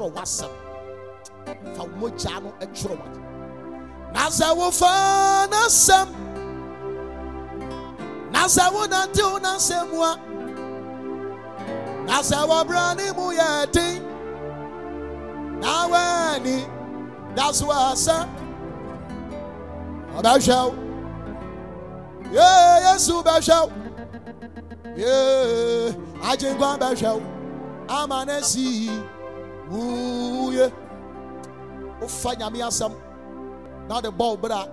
no 0.00 0.10
w'asɛm 0.10 0.67
fa 1.74 1.82
wo 1.82 1.90
mogya 2.00 2.34
no 2.42 2.50
twerɛ 2.60 2.96
w'asɛm 3.00 3.06
na 4.14 4.22
sɛ 4.38 4.48
wofa 4.58 4.92
n'asɛm 5.52 6.08
na 8.32 8.42
sɛ 8.54 8.64
wonantew 8.74 9.32
n'asɛm 9.44 9.88
a 10.10 10.12
na 12.06 12.16
sɛ 12.28 12.38
wɔbra 12.50 12.96
ne 12.96 13.12
mu 13.16 13.26
yɛ 13.38 13.70
den 13.72 14.02
na 15.60 15.88
w'ani 15.88 16.66
da 17.34 17.50
so 17.52 17.70
a 17.70 17.94
ɔbɛhwɛ 20.18 20.58
wo. 20.66 20.74
Yee 22.32 22.80
yesu 22.86 23.22
bɛhwɛ 23.22 23.58
wo. 23.62 23.72
Yee 24.96 25.94
agyenkwa 26.22 26.78
bɛhwɛ 26.78 27.14
wo. 27.14 27.22
Ama 27.88 28.24
ne 28.26 28.40
si 28.42 28.90
wuye 29.70 30.72
wofa 32.00 32.34
nyame 32.36 32.58
asɛm. 32.60 32.92
Na 33.88 34.00
ɔde 34.00 34.10
bɔ 34.10 34.18
wo 34.30 34.36
berɛ 34.36 34.68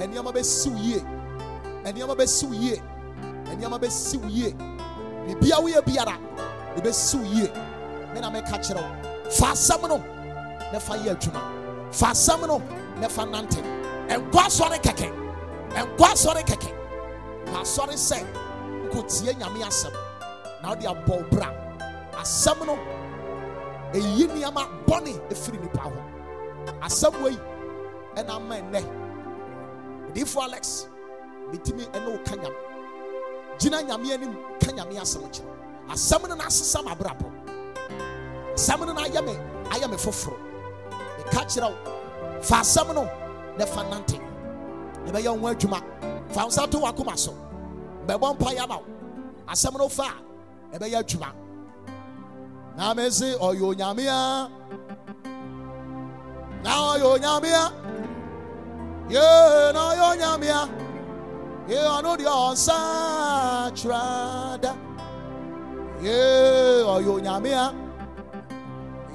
a 0.00 0.06
nneɛma 0.06 0.32
bɛsi 0.32 0.70
wo 0.70 0.78
yie. 0.78 1.00
Nneɛma 1.84 2.16
bɛsi 2.16 2.44
wo 2.48 2.52
yie. 2.54 2.82
Nneɛma 3.46 3.78
bɛsi 3.80 4.16
wo 4.20 4.28
yie. 4.28 4.54
Biribia 5.26 5.56
woyɛ 5.60 5.82
biara 5.84 6.18
ɛbɛsi 6.76 7.14
wo 7.18 7.24
yie. 7.24 7.50
Me 8.14 8.20
na 8.20 8.30
meka 8.30 8.58
kyerɛ 8.58 8.80
wo. 8.80 9.30
Fa 9.30 9.46
asɛm 9.52 9.88
no 9.88 9.98
na 10.72 10.78
fa 10.78 10.94
yɛ 10.96 11.16
adwuma. 11.16 11.92
Fa 11.92 12.06
asɛm 12.08 12.46
no 12.46 12.62
na 13.00 13.08
fa 13.08 13.22
nante. 13.24 13.62
Ɛnkɔ 14.08 14.38
asɔre 14.46 14.78
kɛkɛ. 14.82 15.12
Ɛnkɔ 15.70 16.04
asɔre 16.12 16.42
kɛkɛ. 16.44 16.72
Fa 17.46 17.60
asɔre 17.60 17.94
sɛ 17.94 18.24
nkotie 18.88 19.34
nyame 19.38 19.62
asɛm. 19.62 19.92
Na 20.62 20.70
wode 20.70 20.82
abɔ 20.84 21.08
wo 21.08 21.22
bra. 21.30 21.48
Asɛm 22.20 22.66
no 22.66 22.78
ɛyi 23.92 24.28
bɔne 24.86 25.20
ɛfiri 25.30 25.60
nipa 25.60 25.80
ho 25.80 26.11
asɛm 26.80 27.22
wei 27.22 27.38
ɛna 28.16 28.30
ama 28.36 28.54
ɛnnɛ. 28.56 28.82
Difo 30.14 30.40
alex 30.42 30.86
metumi 31.50 31.84
ɛne 31.92 32.06
wo 32.12 32.18
ka 32.24 32.36
nyame. 32.36 32.56
Gyina 33.58 33.82
nyame 33.82 34.12
anim 34.12 34.34
ka 34.60 34.70
nyame 34.72 34.96
asɛm 35.00 35.22
kyerɛ 35.30 35.48
asɛm 35.90 36.28
no 36.28 36.34
n'asesa 36.36 36.82
m'abrabɔ 36.84 37.26
asɛm 38.54 38.86
no 38.86 38.92
n'ayɛ 38.94 39.24
me 39.24 39.32
ayɛ 39.70 39.90
me 39.90 39.96
foforɔ 39.96 40.36
meka 41.18 41.44
kyerɛ 41.46 41.70
wo 41.70 42.40
fa 42.42 42.56
asɛm 42.60 42.94
no 42.94 43.04
na 43.58 43.66
fa 43.66 43.82
nante. 43.84 44.18
Ɛbɛyɛ 45.06 45.38
wo 45.38 45.48
adwuma. 45.52 45.80
Fa 46.32 46.42
wo 46.44 46.48
nsa 46.48 46.70
to 46.70 46.78
w'akoma 46.78 47.18
so. 47.18 47.32
Bɛbɔ 48.06 48.36
mpa 48.38 48.54
yɛ 48.56 48.68
wo. 48.68 48.82
Asɛm 49.48 49.78
no 49.78 49.88
fa 49.88 50.04
a 50.72 50.78
ɛbɛyɛ 50.78 51.02
adwuma. 51.02 51.32
Na 52.76 52.94
mese 52.94 53.36
ɔyɛ 53.38 53.60
onyame 53.60 54.06
a 54.08 54.50
na 56.64 56.70
ɔyɛ 56.90 57.06
onyame 57.14 57.50
a 57.62 57.66
ye 59.14 59.26
na 59.74 59.80
ɔyɛ 59.90 60.04
onyame 60.12 60.48
a 60.60 60.62
ye 61.68 61.78
ɔno 61.96 62.12
deɛ 62.20 62.32
ɔnsa 62.48 62.76
kyerɛ 63.76 64.02
da 64.62 64.72
ye 66.02 66.16
ɔyɛ 66.94 67.10
onyame 67.16 67.52
a 67.64 67.66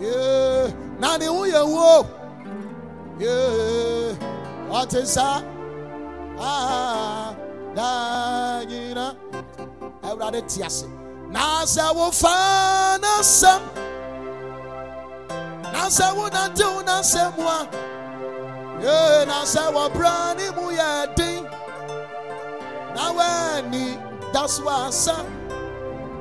ye 0.02 0.74
na 1.00 1.18
ne 1.18 1.26
ho 1.26 1.42
yɛ 1.46 1.62
wo 1.74 2.06
ye 3.20 3.36
ɔte 4.70 5.06
sa 5.06 5.42
ah 6.40 7.34
da 7.76 8.64
nyina 8.70 9.16
awurade 10.04 10.42
te 10.48 10.64
ase 10.64 10.86
na 11.32 11.64
sɛ 11.66 11.94
wofa 11.96 12.36
n'asɛm 13.02 13.62
na 15.74 15.90
sɛ 15.90 16.08
wonantew 16.16 16.84
n'asɛm 16.86 17.40
a 17.40 17.58
ye 18.82 19.26
na 19.26 19.44
sɛ 19.44 19.64
wɔbra 19.74 20.36
ne 20.38 20.50
mu 20.56 20.72
yɛ 20.72 21.16
den 21.16 21.44
na 22.96 23.14
w'ani 23.14 23.98
da 24.34 24.46
so 24.48 24.68
asa 24.70 25.26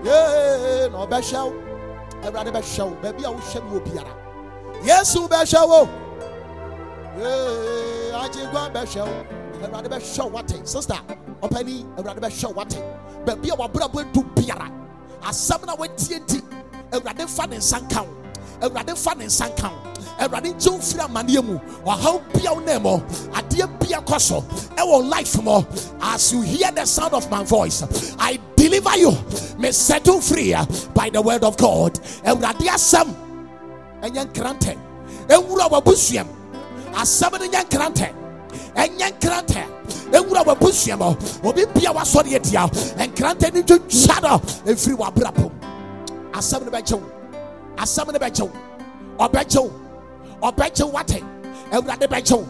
ye 0.05 0.89
na 0.91 1.07
ɔbɛhwɛ 1.07 1.45
wo 1.45 1.55
awurade 2.25 2.51
bɛhwɛ 2.53 2.85
wo 2.85 2.97
baabi 3.03 3.25
a 3.25 3.31
wohwɛ 3.31 3.65
me 3.65 3.81
wɔ 3.81 4.07
yesu 4.85 5.29
bɛhwɛ 5.29 5.69
wo 5.69 5.89
ye 7.19 8.13
agyegua 8.13 8.73
bɛhwɛ 8.73 9.03
wo 9.07 9.67
awurade 9.67 9.89
bɛhwɛ 9.89 10.25
wo 10.25 10.31
wate 10.31 10.69
sister 10.69 11.01
ɔpani 11.43 11.85
awurade 11.97 12.21
bɛhwɛ 12.21 12.45
wo 12.49 12.53
wate 12.53 12.79
baabi 13.25 13.51
a 13.51 13.57
wabrabɔ 13.57 14.05
edu 14.05 14.23
biara 14.35 14.71
asɛm 15.23 15.67
na 15.67 15.75
watie 15.75 16.21
nti 16.21 16.43
awurade 16.93 17.29
fa 17.29 17.47
wo 18.03 18.16
awurade 18.61 18.97
fa 18.97 19.15
ne 19.15 19.27
nsa 19.27 19.49
nka 19.49 19.69
wo. 19.71 19.79
Awurade 20.19 20.53
nkyɛn 20.55 20.73
wo 20.73 20.79
firi 20.79 21.01
amanneɛ 21.05 21.45
mu. 21.45 21.59
Ɔhaw 21.85 22.23
bia 22.33 22.53
wo 22.55 22.61
nan 22.61 22.83
mu 22.83 22.99
adeɛ 23.33 23.81
bia 23.81 24.01
kɔ 24.01 24.21
so 24.21 24.41
ɛwɔ 24.77 25.09
life 25.09 25.43
mu. 25.43 25.65
As 26.01 26.33
you 26.33 26.43
hear 26.43 26.71
the 26.73 26.85
sound 26.87 27.15
of 27.15 27.31
my 27.31 27.43
voice 27.45 27.83
i 28.19 28.39
deliver 28.57 28.97
you. 28.99 29.13
May 29.59 29.73
settle 29.73 30.21
free 30.21 30.55
uh, 30.55 30.65
by 30.95 31.11
the 31.11 31.21
word 31.21 31.45
of 31.45 31.57
god. 31.57 31.95
Awurade 32.25 32.67
asɛm 32.67 33.15
ɛnyɛ 34.03 34.33
nkrantɛ. 34.33 34.77
Ɛwura 35.29 35.69
w'abusuam 35.71 36.27
asɛm 36.93 37.33
no 37.39 37.47
nyɛ 37.47 37.65
nkrantɛ. 37.69 38.13
Ɛnyɛ 38.75 39.19
nkrantɛ. 39.19 39.67
Ewura 40.13 40.43
w'abusua 40.45 40.97
mu 40.99 41.49
obi 41.49 41.65
bia 41.75 41.93
wasɔre 41.93 42.37
atia 42.37 42.67
nkrantɛ 42.97 43.53
ne 43.55 43.63
twitwa 43.63 44.23
no 44.23 44.39
ɛfiri 44.73 44.97
w'abrabɔ 44.97 45.39
mu. 45.43 45.51
Asɛm 46.33 46.65
no 46.65 46.71
bɛgye 46.71 46.93
wo 47.01 47.16
asɛm 47.77 48.13
no 48.13 48.47
wo 49.19 49.71
ɔbɛgye 50.43 50.85
wo 50.85 50.91
wate. 50.93 51.23
Awurade 51.73 52.07
bɛgye 52.07 52.37
wo 52.37 52.47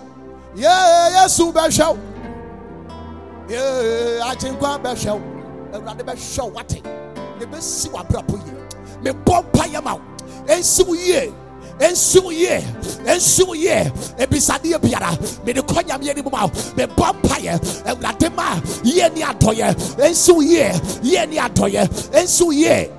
yee 0.54 1.12
yesu 1.14 1.52
bɛhwɛ 1.52 1.88
wo 1.88 1.98
yee 3.48 4.20
agyenkwa 4.20 4.78
bɛhwɛ 4.82 5.12
wo 5.12 5.78
awurade 5.78 6.02
bɛhwɛ 6.04 6.42
wo 6.42 6.48
wate. 6.50 6.82
Ne 7.40 7.46
bɛsi 7.46 7.90
w'abrabɔ 7.90 8.36
yie. 8.46 8.54
Mebɔ 9.02 9.44
mpayɛ 9.44 9.84
ma 9.84 9.94
wo. 9.94 10.00
Ɛnsi 10.46 10.86
wo 10.86 10.94
yie. 10.94 11.32
Ɛnsi 11.78 12.22
wo 12.22 12.30
yie. 12.30 12.60
Ɛnsi 13.04 13.46
wo 13.46 13.54
yie. 13.54 13.92
Ebisadeɛ 14.18 14.78
biara. 14.80 15.16
Mede 15.44 15.60
kɔ 15.62 15.82
nyame 15.84 16.10
anim 16.10 16.24
ma 16.30 16.46
wo. 16.46 16.50
Mebɔ 16.76 17.20
mpayɛ 17.20 17.60
awurade 17.86 18.34
ma 18.34 18.60
yie 18.82 19.08
ne 19.14 19.22
adɔyɛ. 19.22 19.74
Ɛnsi 19.96 20.34
wo 20.34 20.40
yie. 20.40 20.72
Yie 21.02 21.26
ne 21.26 21.36
adɔyɛ. 21.36 21.88
Ɛnsi 22.12 22.42
wo 22.42 22.50
yie 22.50 22.90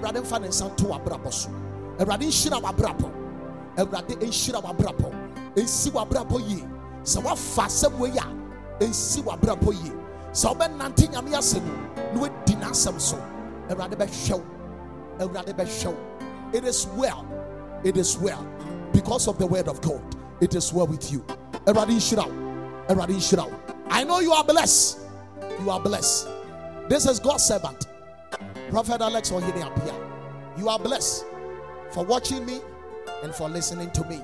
awurade 0.00 0.20
mfa 0.20 0.38
ne 0.38 0.48
nsa 0.48 0.64
nto 0.68 0.84
w'abrabɔ 0.84 1.32
so. 1.32 1.50
Awurade 1.98 2.26
nhyira 2.26 2.60
w'abrabɔ. 2.60 3.10
Awurade 3.76 4.16
nhyira 4.16 4.62
w'abrabɔ. 4.62 5.12
Ɛnsi 5.54 5.90
w'abrabɔ 5.92 6.48
yie. 6.48 6.66
Sɛ 7.04 7.22
woafa 7.22 7.64
asɛm 7.64 7.98
wei 7.98 8.10
a 8.10 8.82
ɛnsi 8.82 9.22
w'abrabɔ 9.22 9.72
yie. 9.72 9.92
Sɛ 10.32 10.56
wobɛnante 10.56 11.12
nyame 11.12 11.32
asɛm 11.32 11.62
mu 11.62 11.72
na 12.14 12.20
woadi 12.20 12.56
n'asɛm 12.56 13.00
so 13.00 13.16
awurade 13.68 13.96
bɛhwɛ 13.96 14.32
wo. 14.32 14.44
Awurade 15.18 15.54
bɛhwɛ 15.54 15.86
wo. 15.86 15.96
It 16.52 16.64
is 16.64 16.86
well. 16.96 17.26
It 17.84 17.96
is 17.96 18.18
well. 18.18 18.46
Because 18.92 19.28
of 19.28 19.38
the 19.38 19.46
word 19.46 19.68
of 19.68 19.80
god 19.80 20.02
it 20.40 20.54
is 20.54 20.72
well 20.72 20.86
with 20.86 21.12
you. 21.12 21.20
Awurade 21.66 21.90
nhyira 21.90 22.26
wo. 22.26 22.94
Awurade 22.94 23.14
nhyira 23.14 23.50
wo. 23.50 23.56
I 23.90 24.04
know 24.04 24.20
you 24.20 24.32
are 24.32 24.44
blessed. 24.44 25.00
You 25.60 25.70
are 25.70 25.80
blessed. 25.80 26.28
This 26.88 27.06
is 27.06 27.20
god's 27.20 27.44
servant 27.44 27.89
prophet 28.70 29.00
alex 29.02 29.30
ohene 29.32 29.62
apia 29.62 29.94
you 30.56 30.68
are 30.68 30.78
blessed 30.78 31.24
for 31.90 32.04
watching 32.04 32.44
me 32.46 32.60
and 33.22 33.34
for 33.34 33.48
listening 33.48 33.90
to 33.92 34.04
me. 34.04 34.20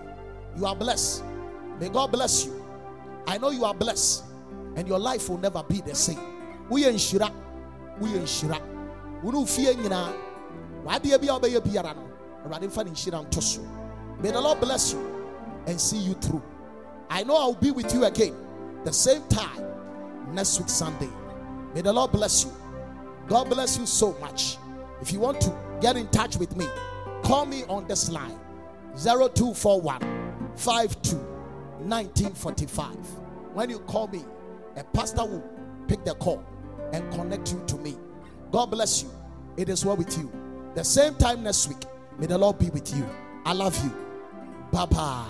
You 0.56 0.66
are 0.66 0.76
blessed. 0.76 1.24
May 1.80 1.88
god 1.88 2.12
bless 2.12 2.46
you. 2.46 2.64
I 3.26 3.38
know 3.38 3.50
you 3.50 3.64
are 3.64 3.74
blessed 3.74 4.24
and 4.76 4.86
your 4.86 4.98
life 4.98 5.28
will 5.28 5.38
never 5.38 5.62
be 5.62 5.80
the 5.80 5.94
same. 5.94 6.18
Woyɛ 6.70 6.92
nhyira 6.92 7.30
wo 8.00 9.30
ne 9.30 9.38
wo 9.38 9.46
fie 9.46 9.74
nyinaa 9.74 10.12
w'adeɛ 10.84 11.20
bi 11.20 11.26
a 11.26 11.38
wobɛyɛ 11.38 11.60
biara 11.60 11.94
no. 11.94 12.08
Awurade 12.44 12.66
mfa 12.68 13.60
may 14.22 14.30
the 14.30 14.40
lord 14.40 14.60
bless 14.60 14.92
you 14.92 15.22
and 15.66 15.80
see 15.80 15.98
you 15.98 16.14
through. 16.14 16.42
I 17.10 17.22
know 17.22 17.36
i'll 17.36 17.54
be 17.54 17.70
with 17.70 17.92
you 17.94 18.04
again 18.04 18.34
the 18.84 18.92
same 18.92 19.22
time 19.28 19.64
next 20.32 20.58
week 20.58 20.68
sunday. 20.68 21.08
May 21.74 21.82
the 21.82 21.92
lord 21.92 22.12
bless 22.12 22.44
you 22.44 22.52
God 23.28 23.50
bless 23.50 23.78
you 23.78 23.86
so 23.86 24.12
much. 24.20 24.58
If 25.00 25.12
you 25.12 25.20
want 25.20 25.40
to 25.42 25.54
get 25.80 25.96
in 25.96 26.08
touch 26.08 26.36
with 26.36 26.56
me, 26.56 26.66
call 27.22 27.44
me 27.46 27.64
on 27.68 27.86
this 27.86 28.10
line 28.10 28.38
0241 28.96 30.00
52 30.56 31.16
1945. 31.16 32.96
When 33.54 33.70
you 33.70 33.78
call 33.80 34.08
me, 34.08 34.24
a 34.76 34.84
pastor 34.84 35.24
will 35.24 35.44
pick 35.88 36.04
the 36.04 36.14
call 36.14 36.44
and 36.92 37.10
connect 37.12 37.52
you 37.52 37.62
to 37.66 37.76
me. 37.76 37.96
God 38.52 38.70
bless 38.70 39.02
you. 39.02 39.10
It 39.56 39.68
is 39.68 39.84
well 39.84 39.96
with 39.96 40.16
you. 40.16 40.30
The 40.74 40.84
same 40.84 41.14
time 41.14 41.42
next 41.42 41.68
week, 41.68 41.84
may 42.18 42.26
the 42.26 42.38
Lord 42.38 42.58
be 42.58 42.70
with 42.70 42.94
you. 42.94 43.08
I 43.44 43.52
love 43.52 43.76
you. 43.84 43.92
Bye 44.70 44.86
bye. 44.86 45.26